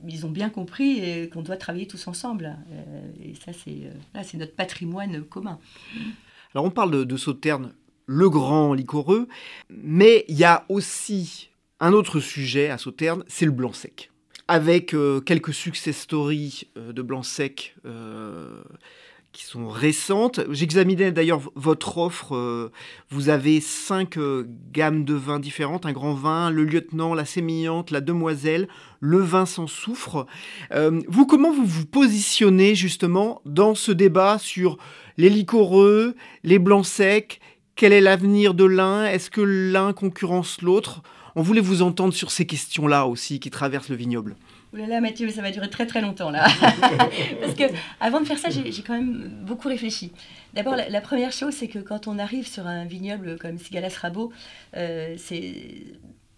ils 0.05 0.25
ont 0.25 0.29
bien 0.29 0.49
compris 0.49 1.29
qu'on 1.29 1.41
doit 1.41 1.55
travailler 1.55 1.87
tous 1.87 2.05
ensemble. 2.07 2.57
et 3.23 3.35
ça 3.35 3.53
c'est 3.53 4.37
notre 4.37 4.55
patrimoine 4.55 5.23
commun. 5.23 5.57
Alors 6.53 6.65
on 6.65 6.71
parle 6.71 6.91
de, 6.91 7.03
de 7.05 7.15
Sauterne, 7.15 7.73
le 8.07 8.29
grand 8.29 8.73
liquoreux, 8.73 9.29
mais 9.69 10.25
il 10.27 10.35
y 10.35 10.43
a 10.43 10.65
aussi 10.67 11.49
un 11.79 11.93
autre 11.93 12.19
sujet 12.19 12.69
à 12.69 12.77
Sauterne, 12.77 13.23
c'est 13.27 13.45
le 13.45 13.51
blanc 13.51 13.71
sec 13.71 14.12
avec 14.47 14.93
euh, 14.93 15.21
quelques 15.21 15.53
success 15.53 15.97
stories 15.97 16.67
euh, 16.77 16.91
de 16.91 17.01
Blanc-Sec 17.01 17.75
euh, 17.85 18.61
qui 19.31 19.45
sont 19.45 19.67
récentes. 19.67 20.41
J'examinais 20.49 21.11
d'ailleurs 21.11 21.41
votre 21.55 21.97
offre. 21.97 22.71
vous 23.09 23.29
avez 23.29 23.61
cinq 23.61 24.19
gammes 24.71 25.05
de 25.05 25.15
vins 25.15 25.39
différentes 25.39 25.87
un 25.87 25.91
grand 25.91 26.13
vin, 26.13 26.51
le 26.51 26.65
lieutenant, 26.65 27.15
la 27.15 27.25
sémillante, 27.25 27.89
la 27.89 27.99
demoiselle, 27.99 28.67
le 28.99 29.17
vin 29.17 29.47
sans 29.47 29.65
soufre. 29.65 30.27
vous, 31.07 31.25
comment 31.25 31.51
vous 31.51 31.65
vous 31.65 31.87
positionnez 31.87 32.75
justement 32.75 33.41
dans 33.43 33.73
ce 33.73 33.91
débat 33.91 34.37
sur 34.37 34.77
les 35.17 35.29
liquoreux, 35.29 36.15
les 36.43 36.59
blancs 36.59 36.85
secs? 36.85 37.39
Quel 37.75 37.91
est 37.91 38.01
l'avenir 38.01 38.53
de 38.53 38.65
l'un? 38.65 39.05
Est-ce 39.05 39.31
que 39.31 39.41
l'un 39.41 39.93
concurrence 39.93 40.61
l'autre? 40.61 41.01
On 41.35 41.41
voulait 41.41 41.61
vous 41.61 41.81
entendre 41.81 42.13
sur 42.13 42.31
ces 42.31 42.45
questions-là 42.45 43.05
aussi 43.05 43.39
qui 43.39 43.49
traversent 43.49 43.89
le 43.89 43.95
vignoble. 43.95 44.35
Ouh 44.73 44.77
là 44.77 44.87
là, 44.87 45.01
Mathieu, 45.01 45.29
ça 45.29 45.41
va 45.41 45.51
durer 45.51 45.69
très 45.69 45.85
très 45.85 46.01
longtemps 46.01 46.31
là. 46.31 46.47
Parce 47.41 47.53
que 47.55 47.63
avant 47.99 48.19
de 48.19 48.25
faire 48.25 48.39
ça, 48.39 48.49
j'ai 48.49 48.83
quand 48.85 48.93
même 48.93 49.29
beaucoup 49.43 49.67
réfléchi. 49.67 50.11
D'abord, 50.53 50.75
la, 50.75 51.01
première 51.01 51.31
chose, 51.31 51.53
c'est 51.53 51.67
que 51.67 51.79
quand 51.79 52.07
on 52.07 52.17
arrive 52.19 52.47
sur 52.47 52.67
un 52.67 52.85
vignoble 52.85 53.37
comme 53.37 53.57
Sigalas 53.57 53.97
Rabot, 54.01 54.31
euh, 54.75 55.15
c'est 55.17 55.53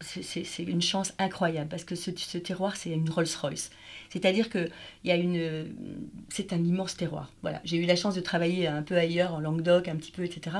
c'est 0.01 0.63
une 0.63 0.81
chance 0.81 1.13
incroyable 1.17 1.69
parce 1.69 1.85
que 1.85 1.95
ce, 1.95 2.11
ce 2.15 2.37
terroir, 2.37 2.75
c'est 2.75 2.89
une 2.91 3.09
Rolls-Royce. 3.09 3.71
C'est-à-dire 4.09 4.49
que 4.49 4.69
il 5.03 5.09
y 5.09 5.11
a 5.11 5.15
une, 5.15 5.73
c'est 6.29 6.53
un 6.53 6.63
immense 6.63 6.97
terroir. 6.97 7.31
Voilà, 7.41 7.61
j'ai 7.63 7.77
eu 7.77 7.85
la 7.85 7.95
chance 7.95 8.13
de 8.13 8.21
travailler 8.21 8.67
un 8.67 8.81
peu 8.81 8.97
ailleurs, 8.97 9.33
en 9.33 9.39
Languedoc, 9.39 9.87
un 9.87 9.95
petit 9.95 10.11
peu, 10.11 10.23
etc. 10.23 10.57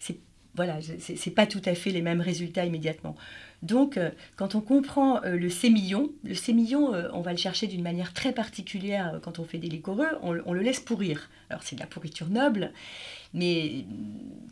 C'est 0.00 0.18
voilà, 0.54 0.78
c'est 0.98 1.30
pas 1.30 1.46
tout 1.46 1.60
à 1.66 1.74
fait 1.74 1.90
les 1.90 2.00
mêmes 2.00 2.22
résultats 2.22 2.64
immédiatement. 2.64 3.14
Donc, 3.62 3.96
euh, 3.96 4.10
quand 4.36 4.54
on 4.54 4.60
comprend 4.60 5.22
euh, 5.24 5.36
le 5.36 5.48
sémillon, 5.48 6.10
le 6.24 6.34
sémillon, 6.34 6.94
euh, 6.94 7.08
on 7.12 7.20
va 7.20 7.32
le 7.32 7.38
chercher 7.38 7.66
d'une 7.66 7.82
manière 7.82 8.12
très 8.12 8.32
particulière 8.32 9.18
quand 9.22 9.38
on 9.38 9.44
fait 9.44 9.58
des 9.58 9.68
liquoreux, 9.68 10.08
on, 10.22 10.32
le 10.52 10.60
laisse 10.60 10.80
pourrir. 10.80 11.30
Alors, 11.48 11.62
c'est 11.62 11.76
de 11.76 11.80
la 11.80 11.86
pourriture 11.86 12.28
noble, 12.28 12.72
mais 13.32 13.84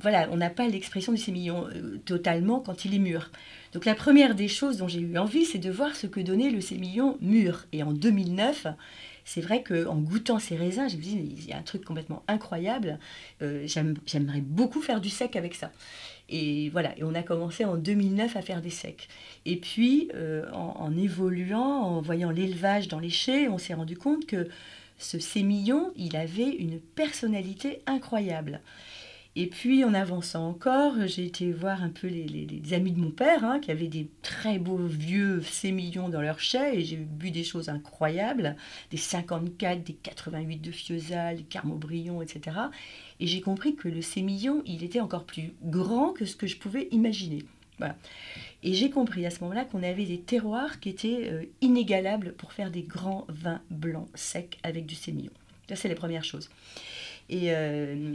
voilà, 0.01 0.29
on 0.31 0.37
n'a 0.37 0.51
pas 0.51 0.67
l'expression 0.69 1.13
du 1.13 1.19
sémillon 1.19 1.69
totalement 2.05 2.61
quand 2.61 2.85
il 2.85 2.95
est 2.95 2.99
mûr. 2.99 3.31
Donc, 3.73 3.85
la 3.85 3.95
première 3.95 4.35
des 4.35 4.49
choses 4.49 4.79
dont 4.79 4.89
j'ai 4.89 5.01
eu 5.01 5.19
envie, 5.19 5.45
c'est 5.45 5.59
de 5.59 5.71
voir 5.71 5.97
ce 5.97 6.07
que 6.07 6.21
donnait 6.21 6.51
le 6.51 6.61
sémillon 6.61 7.19
mûr. 7.21 7.67
Et 7.73 7.83
en 7.83 7.93
2009, 7.93 8.69
c'est 9.25 9.41
vrai 9.41 9.63
qu'en 9.63 9.97
goûtant 9.97 10.39
ces 10.39 10.57
raisins, 10.57 10.89
je 10.89 10.97
me 10.97 11.03
dit, 11.03 11.19
il 11.39 11.49
y 11.49 11.53
a 11.53 11.59
un 11.59 11.63
truc 11.63 11.85
complètement 11.85 12.23
incroyable. 12.29 12.99
J'aimerais 13.41 14.41
beaucoup 14.41 14.81
faire 14.81 15.01
du 15.01 15.11
sec 15.11 15.37
avec 15.37 15.55
ça. 15.55 15.73
Et 16.29 16.71
voilà, 16.71 16.97
et 16.99 17.05
on 17.05 17.15
a 17.15 17.23
commencé 17.23 17.65
en 17.65 17.77
2009 17.77 18.37
à 18.37 18.43
faire 18.43 18.63
des 18.63 18.71
secs. 18.71 19.09
Et 19.45 19.57
puis, 19.57 20.11
euh, 20.15 20.51
en, 20.53 20.97
évoluant, 20.97 21.83
en 21.83 22.01
voyant 22.01 22.31
l'élevage 22.31 22.89
dans 22.89 22.99
les 22.99 23.11
chais, 23.11 23.49
on 23.49 23.59
s'est 23.59 23.75
rendu 23.75 23.97
compte 23.97 24.27
que 24.27 24.49
ce 24.99 25.19
sémillon, 25.19 25.93
il 25.97 26.17
avait 26.17 26.49
une 26.49 26.81
personnalité 26.81 27.83
incroyable. 27.87 28.61
Et 29.37 29.49
puis 29.49 29.85
en 29.85 29.95
avançant 29.95 30.49
encore, 30.49 30.95
j'ai 31.07 31.25
été 31.25 31.51
voir 31.51 31.83
un 31.83 31.89
peu 31.89 32.07
les, 32.07 32.73
amis 32.73 32.93
de 32.93 33.01
mon 33.01 33.11
père, 33.11 33.45
hein, 33.45 33.59
qui 33.59 33.73
avaient 33.73 33.89
des 33.89 34.09
très 34.23 34.59
beaux 34.59 34.77
vieux 34.77 35.43
sémillons 35.43 36.09
dans 36.09 36.21
leur 36.21 36.39
chai, 36.39 36.79
et 36.79 36.85
j'ai 36.85 36.97
bu 36.97 37.33
des 37.33 37.43
choses 37.43 37.69
incroyables, 37.69 38.55
des 38.93 38.97
54, 38.97 39.83
des 39.83 39.95
88 39.95 40.59
de 40.59 40.71
Fiesal, 40.71 41.37
des 41.37 41.47
etc. 42.23 42.57
Et 43.19 43.27
j'ai 43.27 43.41
compris 43.41 43.75
que 43.75 43.89
le 43.89 44.03
sémillon, 44.03 44.63
il 44.67 44.85
était 44.85 45.01
encore 45.01 45.25
plus 45.25 45.53
grand 45.65 46.13
que 46.13 46.27
ce 46.27 46.37
que 46.37 46.47
je 46.47 46.57
pouvais 46.57 46.89
imaginer. 46.93 47.45
Et 48.63 48.73
j'ai 48.73 48.89
compris 48.89 49.27
à 49.27 49.31
ce 49.31 49.41
moment-là 49.41 49.65
qu'on 49.65 49.83
avait 49.83 50.07
des 50.07 50.21
terroirs 50.21 50.81
qui 50.81 50.89
étaient 50.89 51.29
euh, 51.31 51.45
inégalables 51.61 52.33
pour 52.35 52.53
faire 52.53 52.71
des 52.71 52.83
grands 52.83 53.27
vins 53.29 53.61
blancs 53.69 54.09
secs 54.15 54.59
avec 54.63 54.87
du 54.87 54.95
sémillon. 54.95 55.33
Ça, 55.69 55.77
c'est 55.77 55.89
la 55.89 55.95
première 55.95 56.25
chose. 56.25 56.49
Et, 57.31 57.55
euh, 57.55 58.13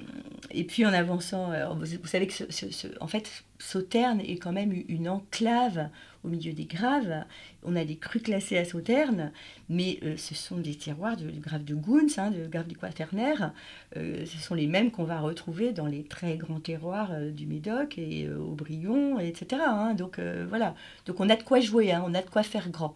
et 0.52 0.64
puis 0.64 0.86
en 0.86 0.94
avançant, 0.94 1.52
vous, 1.76 2.08
savez 2.08 2.28
que 2.28 2.34
ce, 2.34 2.88
en 3.02 3.08
fait, 3.08 3.44
Sauterne 3.58 4.22
est 4.22 4.38
quand 4.38 4.52
même 4.52 4.72
une 4.88 5.10
enclave 5.10 5.90
au 6.24 6.28
milieu 6.28 6.54
des 6.54 6.66
graves. 6.66 7.24
On 7.64 7.76
a 7.76 7.84
des 7.86 7.96
crus 7.96 8.22
classés 8.22 8.58
à 8.58 8.66
Sauterne, 8.66 9.32
mais 9.68 10.00
euh, 10.04 10.16
ce 10.16 10.36
sont 10.36 10.58
des 10.58 10.76
terroirs 10.76 11.18
de, 11.18 11.32
grave 11.40 11.64
de 11.64 11.74
Gouns, 11.74 12.08
hein, 12.18 12.30
de 12.30 12.46
grave 12.46 12.68
du 12.68 12.78
Quaternaire. 12.78 13.52
Euh, 13.98 14.26
ce 14.26 14.38
sont 14.38 14.54
les 14.54 14.68
mêmes 14.68 14.92
qu'on 14.92 15.06
va 15.06 15.20
retrouver 15.20 15.72
dans 15.72 15.88
les 15.88 16.04
très 16.04 16.38
grands 16.38 16.60
terroirs 16.60 17.12
du 17.32 17.48
Médoc 17.48 17.98
et 17.98 18.30
au 18.30 18.54
Brion, 18.54 19.20
etc. 19.20 19.62
Hein. 19.66 19.96
donc 19.96 20.20
voilà, 20.20 20.76
donc 21.08 21.20
on 21.20 21.30
a 21.30 21.36
de 21.36 21.44
quoi 21.44 21.60
jouer, 21.60 21.92
hein, 21.92 22.04
on 22.06 22.14
a 22.14 22.22
de 22.22 22.30
quoi 22.30 22.44
faire 22.44 22.70
grand. 22.70 22.94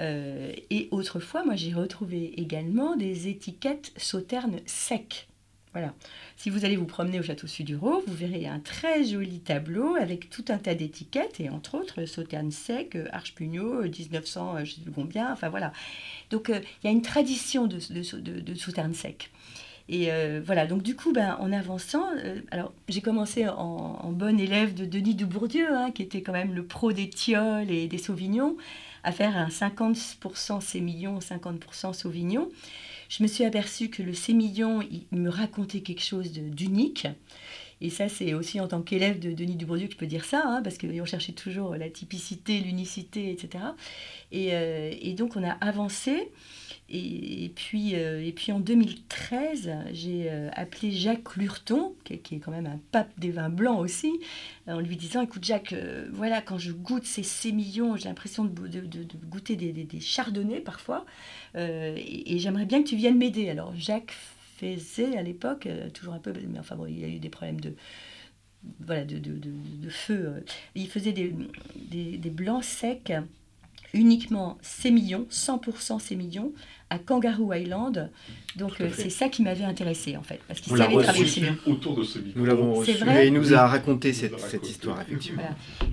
et 0.00 0.88
autrefois, 0.90 1.44
moi 1.44 1.56
j'ai 1.56 1.74
retrouvé 1.74 2.40
également 2.40 2.96
des 2.96 3.28
étiquettes 3.28 3.92
Sauterne 3.98 4.60
secs. 4.66 5.28
Voilà. 5.72 5.94
Si 6.36 6.50
vous 6.50 6.66
allez 6.66 6.76
vous 6.76 6.84
promener 6.84 7.18
au 7.18 7.22
château 7.22 7.46
Sud-du-Rô, 7.46 8.02
vous 8.06 8.14
verrez 8.14 8.46
un 8.46 8.58
très 8.58 9.04
joli 9.04 9.40
tableau 9.40 9.94
avec 9.94 10.28
tout 10.28 10.44
un 10.48 10.58
tas 10.58 10.74
d'étiquettes 10.74 11.40
et 11.40 11.48
entre 11.48 11.78
autres 11.78 12.04
Sauterne 12.04 12.50
sec, 12.50 12.98
Arche 13.10 13.34
1900, 13.38 14.64
je 14.64 14.72
sais 14.74 14.80
plus 14.82 14.92
combien, 14.92 15.32
enfin 15.32 15.48
voilà. 15.48 15.72
Donc 16.30 16.50
euh, 16.50 16.60
il 16.82 16.86
y 16.86 16.88
a 16.88 16.92
une 16.92 17.02
tradition 17.02 17.66
de, 17.66 17.78
de, 17.78 18.54
Sauterne 18.54 18.92
sec. 18.92 19.30
Et 19.88 20.12
euh, 20.12 20.42
voilà, 20.44 20.66
donc 20.66 20.82
du 20.82 20.94
coup, 20.94 21.12
ben, 21.12 21.36
en 21.40 21.52
avançant, 21.52 22.04
euh, 22.16 22.40
alors 22.50 22.72
j'ai 22.88 23.00
commencé 23.00 23.48
en, 23.48 23.54
en, 24.02 24.12
bonne 24.12 24.40
élève 24.40 24.74
de 24.74 24.84
Denis 24.84 25.14
de 25.14 25.24
Bourdieu, 25.24 25.74
hein, 25.74 25.90
qui 25.90 26.02
était 26.02 26.22
quand 26.22 26.32
même 26.32 26.54
le 26.54 26.64
pro 26.64 26.92
des 26.92 27.08
tioles 27.08 27.70
et 27.70 27.88
des 27.88 27.98
sauvignons, 27.98 28.56
à 29.04 29.12
faire 29.12 29.36
un 29.36 29.48
50% 29.48 30.60
sémillon, 30.60 31.18
50% 31.18 31.94
sauvignon 31.94 32.48
je 33.12 33.22
me 33.22 33.28
suis 33.28 33.44
aperçue 33.44 33.90
que 33.90 34.02
le 34.02 34.14
sémillon, 34.14 34.80
il 34.80 35.18
me 35.18 35.28
racontait 35.28 35.80
quelque 35.80 36.02
chose 36.02 36.32
d'unique. 36.32 37.06
Et 37.82 37.90
ça, 37.90 38.08
c'est 38.08 38.32
aussi 38.32 38.60
en 38.60 38.68
tant 38.68 38.80
qu'élève 38.80 39.18
de 39.18 39.32
Denis 39.32 39.56
Dubourdieu 39.56 39.88
que 39.88 39.92
je 39.92 39.98
peux 39.98 40.06
dire 40.06 40.24
ça, 40.24 40.42
hein, 40.46 40.62
parce 40.62 40.78
qu'on 40.78 41.04
cherchait 41.04 41.32
toujours 41.32 41.76
la 41.76 41.90
typicité, 41.90 42.60
l'unicité, 42.60 43.30
etc. 43.30 43.64
Et, 44.30 44.52
et, 45.02 45.12
donc, 45.12 45.36
on 45.36 45.42
a 45.42 45.50
avancé. 45.50 46.30
Et, 46.94 47.50
puis, 47.54 47.94
euh, 47.94 48.22
et 48.22 48.32
puis 48.32 48.52
en 48.52 48.60
2013, 48.60 49.70
j'ai 49.92 50.30
euh, 50.30 50.50
appelé 50.52 50.90
Jacques 50.90 51.36
Lurton, 51.36 51.94
qui, 52.04 52.34
est 52.34 52.38
quand 52.38 52.50
même 52.50 52.66
un 52.66 52.78
pape 52.90 53.10
des 53.16 53.30
vins 53.30 53.48
blancs 53.48 53.80
aussi, 53.80 54.12
en 54.66 54.78
lui 54.78 54.96
disant 54.96 55.22
Écoute, 55.22 55.42
Jacques, 55.42 55.72
euh, 55.72 56.06
voilà, 56.12 56.42
quand 56.42 56.58
je 56.58 56.70
goûte 56.70 57.06
ces 57.06 57.22
sémillons, 57.22 57.96
j'ai 57.96 58.10
l'impression 58.10 58.44
de, 58.44 58.52
goûter 59.24 59.56
des, 59.56 59.72
des, 59.72 60.00
chardonnays 60.00 60.60
parfois, 60.60 61.06
et, 61.54 62.38
j'aimerais 62.38 62.66
bien 62.66 62.82
que 62.82 62.88
tu 62.88 62.96
viennes 62.96 63.16
m'aider. 63.16 63.48
Alors, 63.48 63.72
Jacques 63.74 64.12
faisait 64.62 65.16
à 65.16 65.22
l'époque, 65.22 65.68
toujours 65.94 66.14
un 66.14 66.18
peu, 66.18 66.32
mais 66.48 66.58
enfin 66.58 66.76
bon, 66.76 66.86
il 66.86 66.98
y 66.98 67.04
a 67.04 67.08
eu 67.08 67.18
des 67.18 67.28
problèmes 67.28 67.60
de 67.60 67.74
voilà, 68.80 69.04
de, 69.04 69.18
de, 69.18 69.32
de, 69.32 69.88
feu. 69.88 70.44
Il 70.74 70.88
faisait 70.88 71.12
des, 71.12 71.34
des, 71.90 72.16
des 72.16 72.30
blancs 72.30 72.64
secs 72.64 73.12
uniquement 73.94 74.56
sémillon, 74.62 75.26
100% 75.30 76.00
sémillon, 76.00 76.52
à 76.88 76.98
Kangaroo 76.98 77.52
Island. 77.52 78.10
Donc 78.56 78.80
euh, 78.80 78.88
c'est 78.94 79.10
ça 79.10 79.28
qui 79.28 79.42
m'avait 79.42 79.64
intéressé 79.64 80.16
en 80.16 80.22
fait, 80.22 80.40
parce 80.48 80.60
qu'il 80.60 80.76
savait 80.76 80.96
travailler 81.02 81.52
autour 81.66 81.96
de 81.96 82.04
ce 82.04 82.18
Nous 82.34 82.44
l'avons 82.44 82.74
reçu 82.74 82.92
et 82.92 83.26
il 83.26 83.32
nous 83.32 83.52
a 83.54 83.66
raconté 83.66 84.12
cette, 84.12 84.38
cette 84.40 84.68
histoire 84.68 85.00
effectivement. 85.00 85.42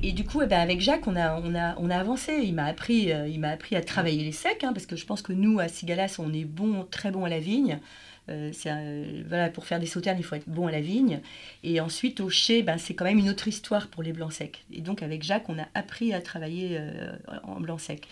Et 0.03 0.11
du 0.13 0.23
coup, 0.23 0.41
eh 0.41 0.47
ben, 0.47 0.59
avec 0.59 0.79
Jacques, 0.81 1.07
on 1.07 1.15
a, 1.15 1.39
on, 1.41 1.55
a, 1.55 1.75
on 1.77 1.89
a 1.89 1.97
avancé. 1.97 2.39
Il 2.43 2.53
m'a 2.53 2.65
appris, 2.65 3.11
euh, 3.11 3.27
il 3.27 3.39
m'a 3.39 3.49
appris 3.49 3.75
à 3.75 3.81
travailler 3.81 4.23
les 4.23 4.31
secs, 4.31 4.63
hein, 4.63 4.73
parce 4.73 4.85
que 4.85 4.95
je 4.95 5.05
pense 5.05 5.21
que 5.21 5.33
nous 5.33 5.59
à 5.59 5.67
Sigalas, 5.67 6.17
on 6.19 6.33
est 6.33 6.45
bon, 6.45 6.85
très 6.89 7.11
bon 7.11 7.25
à 7.25 7.29
la 7.29 7.39
vigne. 7.39 7.79
Euh, 8.29 9.23
voilà, 9.27 9.49
pour 9.49 9.65
faire 9.65 9.79
des 9.79 9.85
sauternes, 9.85 10.17
il 10.19 10.23
faut 10.23 10.35
être 10.35 10.47
bon 10.47 10.67
à 10.67 10.71
la 10.71 10.81
vigne. 10.81 11.21
Et 11.63 11.79
ensuite, 11.79 12.19
au 12.19 12.29
chai, 12.29 12.63
ben, 12.63 12.77
c'est 12.77 12.93
quand 12.93 13.05
même 13.05 13.19
une 13.19 13.29
autre 13.29 13.47
histoire 13.47 13.87
pour 13.87 14.03
les 14.03 14.13
blancs 14.13 14.33
secs. 14.33 14.63
Et 14.71 14.81
donc, 14.81 15.03
avec 15.03 15.23
Jacques, 15.23 15.49
on 15.49 15.59
a 15.59 15.67
appris 15.73 16.13
à 16.13 16.21
travailler 16.21 16.77
euh, 16.79 17.11
en 17.43 17.59
blanc 17.59 17.77
sec. 17.77 18.07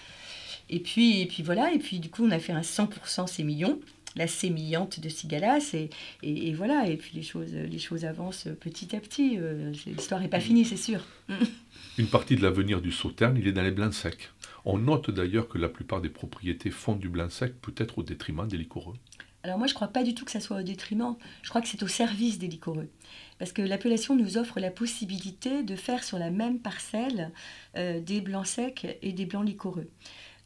Et 0.69 0.79
puis, 0.79 1.21
et 1.21 1.25
puis 1.25 1.43
voilà, 1.43 1.71
et 1.73 1.79
puis 1.79 1.99
du 1.99 2.09
coup, 2.09 2.25
on 2.25 2.31
a 2.31 2.39
fait 2.39 2.51
un 2.51 2.61
100% 2.61 3.27
sémillon, 3.27 3.79
la 4.15 4.27
sémillante 4.27 4.99
de 4.99 5.07
Cigalas, 5.07 5.73
et, 5.73 5.89
et, 6.23 6.53
voilà, 6.53 6.87
et 6.87 6.97
puis 6.97 7.11
les 7.13 7.21
choses, 7.21 7.53
les 7.53 7.79
choses 7.79 8.03
avancent 8.03 8.49
petit 8.59 8.95
à 8.95 8.99
petit. 8.99 9.37
Euh, 9.37 9.71
l'histoire 9.85 10.19
n'est 10.19 10.27
pas 10.27 10.41
finie, 10.41 10.65
c'est 10.65 10.75
sûr. 10.75 11.01
Une 11.97 12.07
partie 12.07 12.35
de 12.35 12.41
l'avenir 12.41 12.81
du 12.81 12.91
sauterne, 12.91 13.37
il 13.37 13.47
est 13.47 13.53
dans 13.53 13.63
les 13.63 13.71
blancs 13.71 13.93
secs. 13.93 14.29
On 14.65 14.77
note 14.77 15.09
d'ailleurs 15.09 15.47
que 15.47 15.57
la 15.57 15.69
plupart 15.69 16.01
des 16.01 16.09
propriétés 16.09 16.69
font 16.69 16.95
du 16.95 17.07
blanc 17.07 17.29
sec, 17.29 17.53
peut-être 17.61 17.99
au 17.99 18.03
détriment 18.03 18.47
des 18.47 18.57
liquoreux. 18.57 18.95
Alors 19.47 19.57
moi, 19.57 19.67
je 19.67 19.71
ne 19.71 19.75
crois 19.75 19.87
pas 19.87 20.03
du 20.03 20.13
tout 20.13 20.25
que 20.25 20.31
ça 20.31 20.41
soit 20.41 20.57
au 20.57 20.61
détriment. 20.61 21.15
Je 21.41 21.47
crois 21.47 21.61
que 21.61 21.69
c'est 21.69 21.81
au 21.81 21.87
service 21.87 22.37
des 22.37 22.47
liquoreux. 22.47 22.89
Parce 23.39 23.53
que 23.53 23.61
l'appellation 23.61 24.13
nous 24.13 24.37
offre 24.37 24.59
la 24.59 24.71
possibilité 24.71 25.63
de 25.63 25.77
faire 25.77 26.03
sur 26.03 26.19
la 26.19 26.31
même 26.31 26.59
parcelle 26.59 27.31
euh, 27.77 28.01
des 28.01 28.19
blancs 28.19 28.45
secs 28.45 28.97
et 29.01 29.13
des 29.13 29.25
blancs 29.25 29.45
liquoreux. 29.45 29.89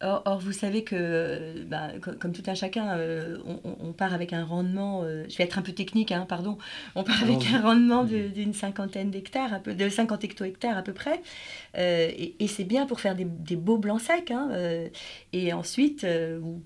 Or, 0.03 0.39
vous 0.39 0.51
savez 0.51 0.83
que, 0.83 1.63
bah, 1.67 1.89
comme, 2.19 2.31
tout 2.31 2.41
un 2.47 2.55
chacun, 2.55 2.97
euh, 2.97 3.37
on, 3.45 3.93
part 3.93 4.13
avec 4.13 4.33
un 4.33 4.43
rendement, 4.43 5.03
euh, 5.03 5.25
je 5.29 5.37
vais 5.37 5.43
être 5.43 5.59
un 5.59 5.61
peu 5.61 5.73
technique, 5.73 6.11
hein, 6.11 6.25
pardon, 6.27 6.57
on 6.95 7.03
part 7.03 7.21
avec 7.23 7.45
un 7.53 7.61
rendement 7.61 8.03
d'une 8.03 8.53
cinquantaine 8.53 9.11
d'hectares, 9.11 9.61
de 9.61 9.89
50 9.89 10.23
hecto-hectares 10.23 10.77
à 10.77 10.81
peu 10.81 10.93
près, 10.93 11.21
euh, 11.77 12.09
et, 12.17 12.47
c'est 12.47 12.63
bien 12.63 12.87
pour 12.87 12.99
faire 12.99 13.15
des, 13.15 13.25
beaux 13.55 13.77
blancs 13.77 14.01
secs, 14.01 14.31
hein, 14.31 14.49
et 15.33 15.53
ensuite, 15.53 16.05
ou, 16.41 16.61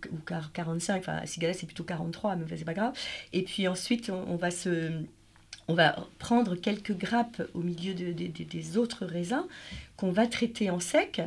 45, 0.54 1.00
enfin 1.00 1.18
à 1.18 1.26
Sigala 1.26 1.54
c'est 1.54 1.66
plutôt 1.66 1.84
43, 1.84 2.38
mais 2.38 2.46
c'est 2.56 2.64
pas 2.64 2.74
grave, 2.74 2.94
et 3.34 3.44
puis 3.44 3.68
ensuite 3.68 4.10
on, 4.10 4.38
va 4.38 4.50
se 4.50 4.92
on 5.68 5.74
va 5.74 6.08
prendre 6.20 6.56
quelques 6.56 6.96
grappes 6.98 7.42
au 7.54 7.60
milieu 7.60 7.94
des 7.94 8.78
autres 8.78 9.06
raisins 9.06 9.46
qu'on 9.98 10.12
va 10.12 10.26
traiter 10.26 10.70
en 10.70 10.80
sec 10.80 11.22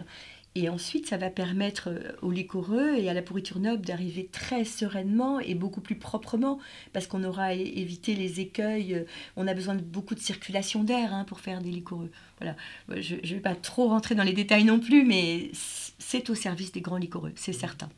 et 0.59 0.68
ensuite, 0.68 1.07
ça 1.07 1.16
va 1.16 1.31
permettre 1.31 1.88
euh, 1.90 2.12
aux 2.23 2.31
liquoreux 2.31 2.97
et 2.97 3.09
à 3.09 3.14
la 3.14 3.23
pourriture 3.23 3.59
noble 3.61 3.85
d'arriver 3.85 4.29
très 4.31 4.64
sereinement 4.64 5.40
et 5.40 5.55
beaucoup 5.55 5.81
plus 5.81 5.97
proprement, 5.97 6.59
parce 6.92 7.07
qu'on 7.07 7.25
aura 7.25 7.55
évité 7.55 8.14
les 8.14 8.40
écueils. 8.40 9.05
On 9.37 9.47
a 9.47 9.55
besoin 9.55 9.75
de 9.75 9.83
beaucoup 9.83 10.14
de 10.14 10.21
circulation 10.21 10.85
d'air 10.85 11.14
hein, 11.14 11.25
pour 11.25 11.40
faire 11.40 11.61
des 11.61 11.71
liquoreux. 11.71 12.11
Voilà. 12.38 12.57
Je 12.88 13.16
ne 13.16 13.35
vais 13.35 13.40
pas 13.40 13.55
trop 13.55 13.88
rentrer 13.88 14.14
dans 14.14 14.23
les 14.23 14.33
détails 14.33 14.64
non 14.64 14.81
plus, 14.81 15.05
mais 15.05 15.51
c'est 15.99 16.31
au 16.31 16.35
service 16.35 16.73
des 16.73 16.81
grands 16.81 16.97
liquoreux, 16.97 17.33
c'est 17.37 17.53
certain. 17.53 17.88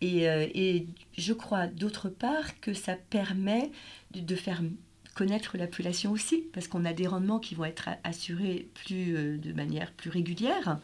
Et, 0.00 0.28
euh, 0.28 0.46
et, 0.54 0.86
je 1.16 1.32
crois 1.32 1.66
d'autre 1.68 2.08
part 2.08 2.58
que 2.60 2.74
ça 2.74 2.96
permet 2.96 3.70
de, 4.12 4.20
de 4.20 4.34
faire 4.34 4.60
connaître 5.14 5.56
l'appellation 5.58 6.12
aussi, 6.12 6.44
parce 6.52 6.68
qu'on 6.68 6.84
a 6.84 6.92
des 6.92 7.06
rendements 7.06 7.38
qui 7.38 7.54
vont 7.54 7.64
être 7.64 7.90
assurés 8.04 8.68
plus, 8.74 9.16
euh, 9.16 9.38
de 9.38 9.52
manière 9.52 9.92
plus 9.92 10.10
régulière. 10.10 10.80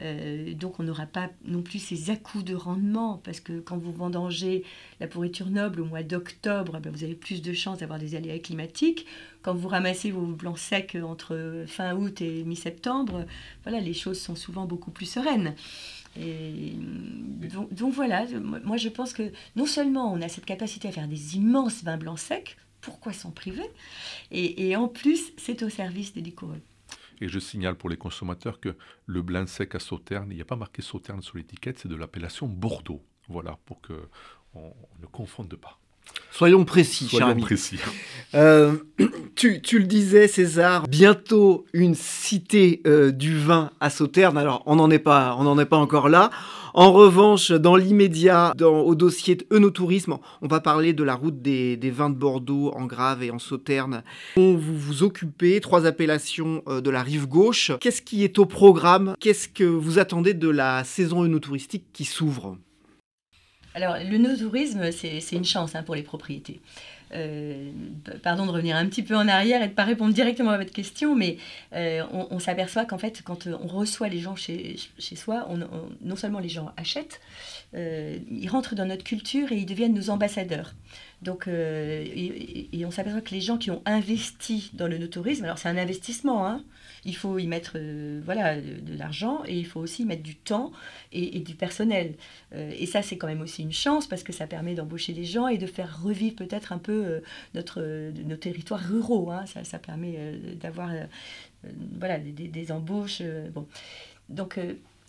Euh, 0.00 0.54
donc 0.54 0.78
on 0.78 0.84
n'aura 0.84 1.06
pas 1.06 1.30
non 1.44 1.62
plus 1.62 1.78
ces 1.78 2.10
à-coups 2.10 2.44
de 2.44 2.54
rendement, 2.54 3.20
parce 3.24 3.40
que 3.40 3.60
quand 3.60 3.76
vous 3.76 3.92
vendangez 3.92 4.64
la 5.00 5.08
pourriture 5.08 5.50
noble 5.50 5.80
au 5.80 5.84
mois 5.84 6.02
d'octobre, 6.02 6.80
eh 6.84 6.88
vous 6.88 7.04
avez 7.04 7.14
plus 7.14 7.42
de 7.42 7.52
chances 7.52 7.78
d'avoir 7.78 7.98
des 7.98 8.14
aléas 8.14 8.38
climatiques. 8.38 9.06
Quand 9.42 9.54
vous 9.54 9.68
ramassez 9.68 10.10
vos 10.10 10.26
blancs 10.26 10.58
secs 10.58 10.96
entre 11.02 11.64
fin 11.66 11.94
août 11.94 12.20
et 12.20 12.44
mi-septembre, 12.44 13.24
voilà, 13.64 13.80
les 13.80 13.94
choses 13.94 14.20
sont 14.20 14.36
souvent 14.36 14.66
beaucoup 14.66 14.90
plus 14.90 15.06
sereines. 15.06 15.54
Et 16.20 16.72
donc, 17.70 17.92
voilà, 17.92 18.26
moi 18.64 18.76
je 18.76 18.88
pense 18.88 19.12
que 19.12 19.30
non 19.56 19.66
seulement 19.66 20.12
on 20.12 20.20
a 20.20 20.28
cette 20.28 20.46
capacité 20.46 20.88
à 20.88 20.92
faire 20.92 21.08
des 21.08 21.36
immenses 21.36 21.84
vins 21.84 21.96
blancs 21.96 22.18
secs, 22.18 22.56
pourquoi 22.80 23.12
s'en 23.12 23.30
priver? 23.30 23.68
Et, 24.30 24.68
et, 24.68 24.76
en 24.76 24.88
plus, 24.88 25.32
c'est 25.36 25.62
au 25.62 25.68
service 25.68 26.14
des 26.14 26.20
liquoreux. 26.20 26.60
Et 27.20 27.28
je 27.28 27.38
signale 27.38 27.76
pour 27.76 27.88
les 27.88 27.96
consommateurs 27.96 28.60
que 28.60 28.76
le 29.06 29.22
blanc 29.22 29.46
sec 29.46 29.74
à 29.74 29.78
Sauterne, 29.78 30.28
il 30.30 30.36
n'y 30.36 30.42
a 30.42 30.46
pas 30.46 30.56
marqué 30.56 30.82
Sauterne 30.82 31.22
sur 31.22 31.36
l'étiquette, 31.36 31.78
c'est 31.78 31.88
de 31.88 31.96
l'appellation 31.96 32.46
Bordeaux. 32.46 33.04
Voilà, 33.28 33.58
pour 33.66 33.80
que 33.80 34.08
on, 34.54 34.72
ne 35.00 35.06
confonde 35.06 35.54
pas. 35.56 35.78
Soyons 36.30 36.64
précis, 36.64 37.08
Soyons 37.08 37.34
précis. 37.40 37.78
Euh, 38.34 38.76
tu, 39.34 39.60
tu, 39.60 39.78
le 39.78 39.86
disais, 39.86 40.28
César, 40.28 40.86
bientôt 40.86 41.64
une 41.72 41.94
cité 41.94 42.80
euh, 42.86 43.10
du 43.10 43.36
vin 43.36 43.70
à 43.80 43.90
Sauterne. 43.90 44.38
Alors, 44.38 44.62
on 44.66 44.76
n'en 44.76 44.90
est 44.90 44.98
pas, 44.98 45.34
on 45.38 45.44
n'en 45.44 45.58
est 45.58 45.66
pas 45.66 45.78
encore 45.78 46.08
là. 46.08 46.30
En 46.74 46.92
revanche, 46.92 47.50
dans 47.50 47.74
l'immédiat, 47.74 48.52
au 48.60 48.94
dossier 48.94 49.34
de 49.34 49.46
Eunotourisme, 49.52 50.18
on 50.42 50.46
va 50.46 50.60
parler 50.60 50.92
de 50.92 51.02
la 51.02 51.16
route 51.16 51.42
des, 51.42 51.76
vins 51.90 52.10
de 52.10 52.14
Bordeaux 52.14 52.70
en 52.76 52.86
Grave 52.86 53.24
et 53.24 53.32
en 53.32 53.40
Sauterne. 53.40 54.04
Vous 54.36 54.56
vous 54.56 55.02
occupez, 55.02 55.60
trois 55.60 55.86
appellations 55.86 56.62
euh, 56.68 56.80
de 56.80 56.90
la 56.90 57.02
rive 57.02 57.26
gauche. 57.26 57.72
Qu'est-ce 57.80 58.02
qui 58.02 58.22
est 58.22 58.38
au 58.38 58.46
programme? 58.46 59.16
Qu'est-ce 59.18 59.48
que 59.48 59.64
vous 59.64 59.98
attendez 59.98 60.34
de 60.34 60.48
la 60.48 60.84
saison 60.84 61.24
œnotouristique 61.24 61.86
qui 61.92 62.04
s'ouvre? 62.04 62.56
Alors, 63.82 63.96
le 63.98 64.18
no-tourisme, 64.18 64.90
c'est 64.90 65.32
une 65.32 65.44
chance 65.44 65.76
hein, 65.76 65.84
pour 65.84 65.94
les 65.94 66.02
propriétés. 66.02 66.60
Euh, 67.14 67.70
pardon 68.22 68.44
de 68.44 68.50
revenir 68.50 68.76
un 68.76 68.86
petit 68.86 69.04
peu 69.04 69.16
en 69.16 69.28
arrière 69.28 69.62
et 69.62 69.66
de 69.66 69.70
ne 69.70 69.74
pas 69.76 69.84
répondre 69.84 70.12
directement 70.12 70.50
à 70.50 70.58
votre 70.58 70.72
question, 70.72 71.14
mais 71.14 71.38
euh, 71.74 72.02
on, 72.12 72.40
s'aperçoit 72.40 72.84
qu'en 72.84 72.98
fait, 72.98 73.22
quand 73.24 73.46
on 73.46 73.68
reçoit 73.68 74.08
les 74.08 74.18
gens 74.18 74.34
chez, 74.34 74.76
chez 74.98 75.14
soi, 75.14 75.46
on, 75.48 75.60
non 76.02 76.16
seulement 76.16 76.40
les 76.40 76.48
gens 76.48 76.72
achètent, 76.76 77.20
euh, 77.74 78.18
ils 78.28 78.48
rentrent 78.48 78.74
dans 78.74 78.84
notre 78.84 79.04
culture 79.04 79.52
et 79.52 79.58
ils 79.58 79.66
deviennent 79.66 79.94
nos 79.94 80.10
ambassadeurs. 80.10 80.74
Donc, 81.22 81.46
et, 81.48 82.84
on 82.84 82.90
s'aperçoit 82.90 83.22
que 83.22 83.34
les 83.34 83.40
gens 83.40 83.58
qui 83.58 83.70
ont 83.70 83.82
investi 83.86 84.70
dans 84.74 84.88
le 84.88 84.98
no-tourisme, 84.98 85.44
alors 85.44 85.58
c'est 85.58 85.68
un 85.68 85.78
investissement, 85.78 86.46
hein, 86.46 86.64
il 87.08 87.16
faut 87.16 87.38
y 87.38 87.46
mettre 87.46 87.72
euh, 87.76 88.20
voilà, 88.22 88.60
de, 88.60 88.96
l'argent 88.96 89.42
et 89.46 89.58
il 89.58 89.66
faut 89.66 89.80
aussi 89.80 90.02
y 90.02 90.04
mettre 90.04 90.22
du 90.22 90.36
temps 90.36 90.72
et, 91.10 91.40
du 91.40 91.54
personnel. 91.54 92.14
Euh, 92.52 92.70
et 92.78 92.84
ça, 92.84 93.00
c'est 93.00 93.16
quand 93.16 93.26
même 93.26 93.40
aussi 93.40 93.62
une 93.62 93.72
chance 93.72 94.06
parce 94.06 94.22
que 94.22 94.32
ça 94.32 94.46
permet 94.46 94.74
d'embaucher 94.74 95.14
des 95.14 95.24
gens 95.24 95.48
et 95.48 95.56
de 95.56 95.66
faire 95.66 96.02
revivre 96.02 96.36
peut-être 96.36 96.70
un 96.70 96.78
peu 96.78 96.92
euh, 96.92 97.20
notre, 97.54 97.80
nos 98.24 98.36
territoires 98.36 98.80
ruraux. 98.80 99.30
Hein. 99.30 99.44
Ça, 99.46 99.78
permet 99.78 100.38
d'avoir 100.60 100.90
voilà, 101.98 102.18
des, 102.18 102.72
embauches. 102.72 103.22
Donc, 104.28 104.58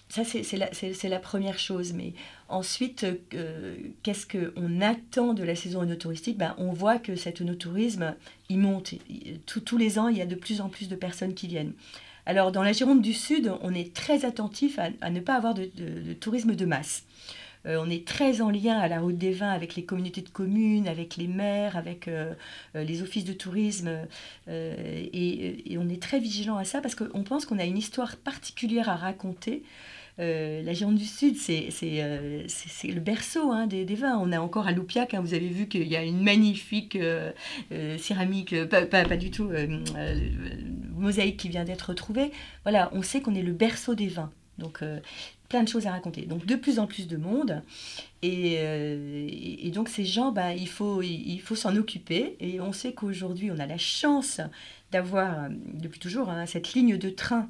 ça, 0.10 0.24
c'est 0.26 0.58
la, 0.58 0.70
la, 1.04 1.20
première 1.20 1.60
chose. 1.60 1.94
Mais 1.94 2.14
ensuite, 2.50 3.06
euh, 3.36 3.76
qu'est-ce 4.02 4.26
qu'on 4.26 4.82
attend 4.82 5.36
de 5.36 5.44
la 5.44 5.56
saison 5.56 5.84
œnotouristique 5.84 6.38
ben, 6.38 6.56
On 6.58 6.72
voit 6.72 6.98
que 6.98 7.16
cet 7.16 7.42
œnotourisme, 7.42 8.16
il 8.50 8.58
monte. 8.58 8.96
tous 9.46 9.78
les 9.78 10.00
ans, 10.00 10.08
il 10.08 10.18
y 10.18 10.22
a 10.22 10.26
de 10.26 10.36
plus 10.36 10.62
en 10.62 10.70
plus 10.70 10.90
de 10.90 10.96
personnes 10.96 11.36
qui 11.36 11.48
viennent. 11.48 11.74
Alors, 12.26 12.52
dans 12.52 12.64
la 12.64 12.74
Gironde 12.74 13.04
du 13.04 13.14
Sud, 13.14 13.52
on 13.62 13.74
est 13.74 13.94
très 13.94 14.26
attentif 14.26 14.80
à, 14.80 15.10
ne 15.12 15.20
pas 15.20 15.36
avoir 15.36 15.54
de, 15.54 15.70
tourisme 16.20 16.56
de 16.56 16.66
masse. 16.66 17.04
Euh, 17.68 17.78
on 17.80 17.90
est 17.90 18.08
très 18.08 18.42
en 18.42 18.50
lien 18.50 18.80
à 18.80 18.88
la 18.88 19.02
route 19.02 19.18
des 19.18 19.32
vins 19.32 19.52
avec 19.52 19.76
les 19.76 19.84
communautés 19.84 20.22
de 20.22 20.30
communes, 20.30 20.88
avec 20.88 21.18
les 21.18 21.28
maires, 21.28 21.78
avec 21.78 22.08
euh, 22.08 22.34
les 22.74 23.04
offices 23.04 23.26
de 23.26 23.34
tourisme. 23.34 23.92
Et, 24.48 25.78
on 25.78 25.88
est 25.88 26.02
très 26.02 26.20
vigilant 26.20 26.58
à 26.58 26.64
ça 26.64 26.82
parce 26.82 26.96
qu'on 26.96 27.24
pense 27.24 27.46
qu'on 27.46 27.60
a 27.60 27.66
une 27.66 27.78
histoire 27.78 28.16
particulière 28.18 28.90
à 28.90 28.96
raconter. 28.96 29.62
La 30.20 30.74
Gironde 30.74 30.96
du 30.96 31.06
Sud, 31.06 31.38
c'est 31.38 31.70
le 31.72 33.00
berceau 33.00 33.52
hein, 33.52 33.68
des, 33.68 33.86
vins. 33.96 34.20
On 34.20 34.32
a 34.32 34.40
encore 34.40 34.68
à 34.68 34.72
Loupiac, 34.72 35.14
hein, 35.14 35.22
vous 35.22 35.34
avez 35.34 35.48
vu 35.48 35.68
qu'il 35.68 35.88
y 35.88 35.96
a 35.96 36.04
une 36.04 36.22
magnifique 36.22 36.98
céramique, 37.98 38.66
pas, 38.66 38.86
pas, 38.86 39.18
du 39.18 39.32
tout, 39.32 39.50
mosaïque 40.96 41.38
qui 41.38 41.50
vient 41.50 41.64
d'être 41.64 41.90
retrouvée. 41.90 42.32
Voilà, 42.64 42.90
on 42.94 43.02
sait 43.02 43.22
qu'on 43.22 43.36
est 43.36 43.42
le 43.42 43.54
berceau 43.54 43.96
des 43.96 44.08
vins. 44.08 44.32
Donc, 44.58 44.84
plein 45.50 45.64
de 45.64 45.68
choses 45.68 45.88
à 45.88 45.92
raconter. 45.92 46.22
Donc 46.22 46.46
de 46.46 46.56
plus 46.56 46.80
en 46.80 46.88
plus 46.88 47.08
de 47.08 47.18
monde. 47.18 47.64
Et, 48.22 48.58
euh, 48.60 49.72
donc 49.72 49.90
ces 49.90 50.06
gens, 50.06 50.32
bah, 50.32 50.54
il 50.54 50.70
faut 50.70 51.02
il 51.02 51.42
faut 51.42 51.56
s'en 51.56 51.76
occuper. 51.76 52.38
Et 52.40 52.62
on 52.62 52.72
sait 52.72 52.94
qu'aujourd'hui, 52.94 53.52
on 53.52 53.60
a 53.60 53.66
la 53.66 53.78
chance 53.78 54.40
d'avoir, 54.92 55.44
euh, 55.46 55.50
depuis 55.74 56.00
toujours, 56.00 56.30
hein, 56.30 56.46
cette 56.46 56.74
ligne 56.74 56.98
de 56.98 57.10
train 57.10 57.50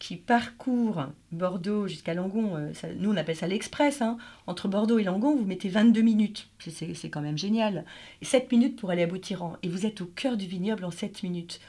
qui 0.00 0.16
parcourt 0.16 1.04
Bordeaux 1.30 1.86
jusqu'à 1.86 2.14
Langon. 2.14 2.56
Euh, 2.56 2.72
nous, 2.98 3.12
on 3.12 3.16
appelle 3.16 3.36
ça 3.36 3.46
l'Express. 3.46 4.02
Hein. 4.02 4.18
Entre 4.48 4.66
Bordeaux 4.66 4.98
et 4.98 5.04
Langon, 5.04 5.36
vous 5.36 5.44
mettez 5.44 5.68
22 5.68 6.00
minutes. 6.00 6.48
C'est 6.58 7.10
quand 7.10 7.20
même 7.20 7.38
génial. 7.38 7.84
Et 8.20 8.24
7 8.24 8.50
minutes 8.50 8.80
pour 8.80 8.90
aller 8.90 9.04
à 9.04 9.06
Boutiran. 9.06 9.56
Et 9.62 9.68
vous 9.68 9.86
êtes 9.86 10.00
au 10.00 10.06
cœur 10.06 10.36
du 10.36 10.46
vignoble 10.46 10.84
en 10.84 10.90
7 10.90 11.22
minutes. 11.22 11.60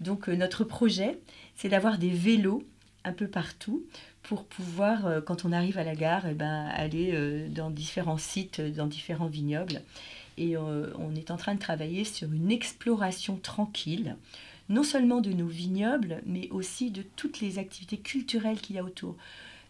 Donc 0.00 0.28
notre 0.28 0.64
projet, 0.64 1.18
c'est 1.54 1.70
d'avoir 1.70 1.96
des 1.96 2.10
vélos 2.10 2.62
un 3.06 3.12
peu 3.12 3.28
partout 3.28 3.86
pour 4.26 4.44
pouvoir, 4.44 5.06
euh, 5.06 5.20
quand 5.20 5.44
on 5.44 5.52
arrive 5.52 5.78
à 5.78 5.84
la 5.84 5.94
gare, 5.94 6.26
eh 6.28 6.34
ben, 6.34 6.66
aller 6.74 7.12
euh, 7.14 7.48
dans 7.48 7.70
différents 7.70 8.18
sites, 8.18 8.60
dans 8.60 8.86
différents 8.86 9.28
vignobles. 9.28 9.82
Et 10.36 10.56
euh, 10.56 10.92
on 10.98 11.14
est 11.14 11.30
en 11.30 11.36
train 11.36 11.54
de 11.54 11.60
travailler 11.60 12.04
sur 12.04 12.30
une 12.32 12.50
exploration 12.50 13.36
tranquille, 13.36 14.16
non 14.68 14.82
seulement 14.82 15.20
de 15.20 15.32
nos 15.32 15.46
vignobles, 15.46 16.22
mais 16.26 16.48
aussi 16.50 16.90
de 16.90 17.02
toutes 17.02 17.40
les 17.40 17.58
activités 17.58 17.98
culturelles 17.98 18.60
qu'il 18.60 18.76
y 18.76 18.78
a 18.78 18.84
autour. 18.84 19.16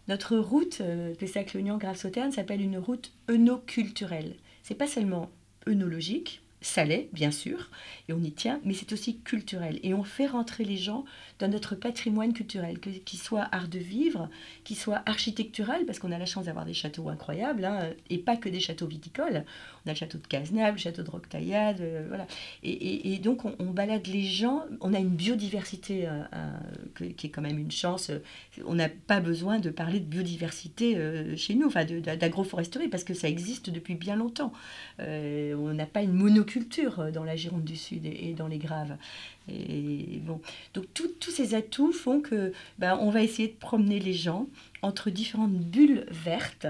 Notre 0.07 0.37
route, 0.37 0.81
Pessac-Lognan, 1.19 1.77
Grave-Sauterne, 1.77 2.31
s'appelle 2.31 2.61
une 2.61 2.77
route 2.77 3.11
œnoculturelle. 3.29 4.35
C'est 4.63 4.75
pas 4.75 4.87
seulement 4.87 5.29
œnologique, 5.67 6.41
ça 6.61 6.85
l'est, 6.85 7.09
bien 7.13 7.31
sûr, 7.31 7.69
et 8.09 8.13
on 8.13 8.23
y 8.23 8.31
tient, 8.31 8.59
mais 8.65 8.73
c'est 8.73 8.91
aussi 8.91 9.19
culturel. 9.19 9.79
Et 9.83 9.93
on 9.93 10.03
fait 10.03 10.27
rentrer 10.27 10.63
les 10.63 10.77
gens 10.77 11.05
dans 11.39 11.47
notre 11.47 11.75
patrimoine 11.75 12.33
culturel, 12.33 12.79
qu'il 12.79 13.19
soit 13.19 13.47
art 13.51 13.67
de 13.67 13.79
vivre, 13.79 14.29
qu'il 14.63 14.75
soit 14.75 15.01
architectural, 15.05 15.85
parce 15.85 15.99
qu'on 15.99 16.11
a 16.11 16.17
la 16.17 16.25
chance 16.25 16.45
d'avoir 16.45 16.65
des 16.65 16.73
châteaux 16.73 17.09
incroyables, 17.09 17.65
hein, 17.65 17.89
et 18.09 18.17
pas 18.17 18.37
que 18.37 18.49
des 18.49 18.59
châteaux 18.59 18.87
viticoles. 18.87 19.43
On 19.85 19.89
a 19.89 19.93
le 19.93 19.97
château 19.97 20.17
de 20.17 20.27
Cazenave, 20.27 20.73
le 20.73 20.79
château 20.79 21.03
de 21.03 21.09
Roctaillade, 21.09 21.81
euh, 21.81 22.05
voilà. 22.07 22.27
Et, 22.63 23.17
donc 23.19 23.45
on, 23.45 23.71
balade 23.71 24.07
les 24.07 24.23
gens, 24.23 24.63
on 24.81 24.93
a 24.93 24.99
une 24.99 25.15
biodiversité 25.15 26.07
euh, 26.07 26.23
euh, 26.33 27.11
qui 27.15 27.27
est 27.27 27.29
quand 27.29 27.41
même 27.41 27.59
une 27.59 27.71
chance. 27.71 28.11
On 28.65 28.75
n'a 28.75 28.89
pas 28.89 29.19
besoin 29.19 29.59
de 29.59 29.69
parler 29.69 29.99
de 29.99 30.05
biodiversité 30.05 30.97
chez 31.35 31.55
nous, 31.55 31.71
d'agroforesterie, 31.71 32.87
parce 32.87 33.03
que 33.03 33.13
ça 33.13 33.27
existe 33.27 33.69
depuis 33.69 33.95
bien 33.95 34.15
longtemps. 34.15 34.51
on 34.99 35.73
n'a 35.73 35.85
pas 35.85 36.01
une 36.01 36.13
mono 36.13 36.43
culture 36.43 36.99
euh, 36.99 37.11
dans 37.11 37.23
la 37.23 37.35
Gironde 37.35 37.63
du 37.63 37.75
Sud 37.75 38.05
et, 38.05 38.33
dans 38.33 38.47
les 38.47 38.57
Graves. 38.57 38.95
Et 39.49 40.19
bon, 40.23 40.41
donc 40.73 40.85
tous 40.93 41.31
ces 41.31 41.55
atouts 41.55 41.93
font 41.93 42.19
que 42.19 42.51
ben, 42.79 42.97
on 43.01 43.09
va 43.09 43.21
essayer 43.23 43.47
de 43.47 43.53
promener 43.53 43.99
les 43.99 44.13
gens 44.13 44.47
entre 44.81 45.09
différentes 45.09 45.53
bulles 45.53 46.05
vertes 46.09 46.67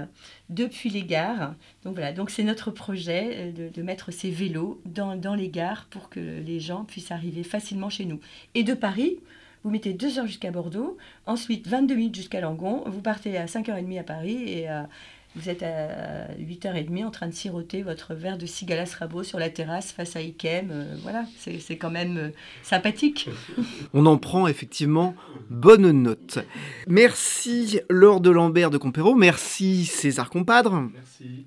depuis 0.48 0.88
les 0.88 1.02
gares. 1.02 1.54
Donc 1.84 1.94
voilà, 1.94 2.12
donc 2.12 2.30
c'est 2.30 2.44
notre 2.44 2.70
projet 2.70 3.52
euh, 3.58 3.70
de, 3.70 3.82
mettre 3.82 4.12
ces 4.12 4.30
vélos 4.30 4.80
dans, 4.86 5.16
dans, 5.16 5.34
les 5.34 5.48
gares 5.48 5.86
pour 5.90 6.08
que 6.08 6.20
les 6.20 6.60
gens 6.60 6.84
puissent 6.84 7.10
arriver 7.10 7.42
facilement 7.42 7.90
chez 7.90 8.04
nous. 8.04 8.20
Et 8.54 8.62
de 8.62 8.74
Paris, 8.74 9.18
vous 9.64 9.70
mettez 9.70 9.92
deux 9.92 10.18
heures 10.18 10.26
jusqu'à 10.26 10.50
Bordeaux, 10.50 10.96
ensuite 11.26 11.66
22 11.66 11.94
minutes 11.94 12.14
jusqu'à 12.14 12.40
Langon, 12.40 12.84
vous 12.86 13.02
partez 13.02 13.36
à 13.36 13.46
5h30 13.46 13.98
à 13.98 14.04
Paris 14.04 14.44
et 14.46 14.68
à 14.68 14.88
vous 15.36 15.48
êtes 15.48 15.62
à 15.62 16.28
8h30 16.38 17.04
en 17.04 17.10
train 17.10 17.28
de 17.28 17.34
siroter 17.34 17.82
votre 17.82 18.14
verre 18.14 18.38
de 18.38 18.46
Cigalas 18.46 18.96
Rabot 18.98 19.22
sur 19.22 19.38
la 19.38 19.50
terrasse 19.50 19.92
face 19.92 20.16
à 20.16 20.20
Ikem. 20.20 20.70
Euh, 20.70 20.96
voilà, 21.02 21.24
c'est 21.38 21.76
quand 21.76 21.90
même 21.90 22.16
euh, 22.16 22.28
sympathique. 22.62 23.28
On 23.94 24.06
en 24.06 24.16
prend 24.16 24.48
effectivement 24.48 25.14
bonne 25.50 25.90
note. 25.90 26.38
Merci 26.86 27.80
Laure 27.90 28.20
de 28.20 28.30
Lambert 28.30 28.70
de 28.70 28.78
Compéro. 28.78 29.14
Merci 29.14 29.84
César 29.84 30.30
Compadre. 30.30 30.88
Merci. 30.92 31.46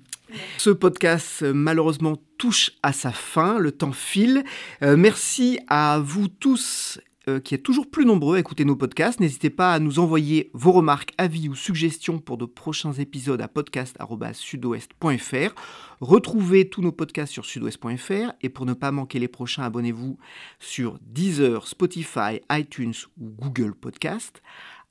Ce 0.56 0.70
podcast 0.70 1.42
malheureusement 1.42 2.16
touche 2.38 2.72
à 2.82 2.92
sa 2.92 3.12
fin, 3.12 3.58
le 3.58 3.72
temps 3.72 3.92
file. 3.92 4.44
Euh, 4.82 4.96
merci 4.96 5.60
à 5.68 5.98
vous 6.02 6.28
tous 6.28 6.98
euh, 7.28 7.38
qui 7.38 7.54
est 7.54 7.58
toujours 7.58 7.88
plus 7.88 8.04
nombreux 8.04 8.36
à 8.36 8.40
écouter 8.40 8.64
nos 8.64 8.74
podcasts. 8.74 9.20
N'hésitez 9.20 9.50
pas 9.50 9.72
à 9.72 9.78
nous 9.78 9.98
envoyer 9.98 10.50
vos 10.54 10.72
remarques, 10.72 11.12
avis 11.18 11.48
ou 11.48 11.54
suggestions 11.54 12.18
pour 12.18 12.36
de 12.36 12.46
prochains 12.46 12.94
épisodes 12.94 13.40
à 13.40 13.48
podcast.sudouest.fr. 13.48 15.54
Retrouvez 16.00 16.68
tous 16.68 16.82
nos 16.82 16.90
podcasts 16.90 17.32
sur 17.32 17.44
sudouest.fr 17.44 18.32
et 18.40 18.48
pour 18.48 18.66
ne 18.66 18.74
pas 18.74 18.90
manquer 18.90 19.20
les 19.20 19.28
prochains, 19.28 19.62
abonnez-vous 19.62 20.18
sur 20.58 20.98
Deezer, 21.02 21.68
Spotify, 21.68 22.40
iTunes 22.50 22.94
ou 23.20 23.30
Google 23.30 23.74
Podcast. 23.74 24.42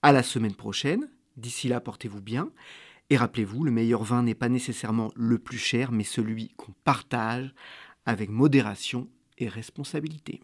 À 0.01 0.11
la 0.11 0.23
semaine 0.23 0.55
prochaine. 0.55 1.09
D'ici 1.37 1.67
là, 1.67 1.79
portez-vous 1.79 2.21
bien. 2.21 2.49
Et 3.09 3.17
rappelez-vous, 3.17 3.63
le 3.63 3.71
meilleur 3.71 4.03
vin 4.03 4.23
n'est 4.23 4.35
pas 4.35 4.49
nécessairement 4.49 5.11
le 5.15 5.37
plus 5.37 5.57
cher, 5.57 5.91
mais 5.91 6.05
celui 6.05 6.53
qu'on 6.55 6.73
partage 6.85 7.53
avec 8.05 8.29
modération 8.29 9.09
et 9.37 9.49
responsabilité. 9.49 10.41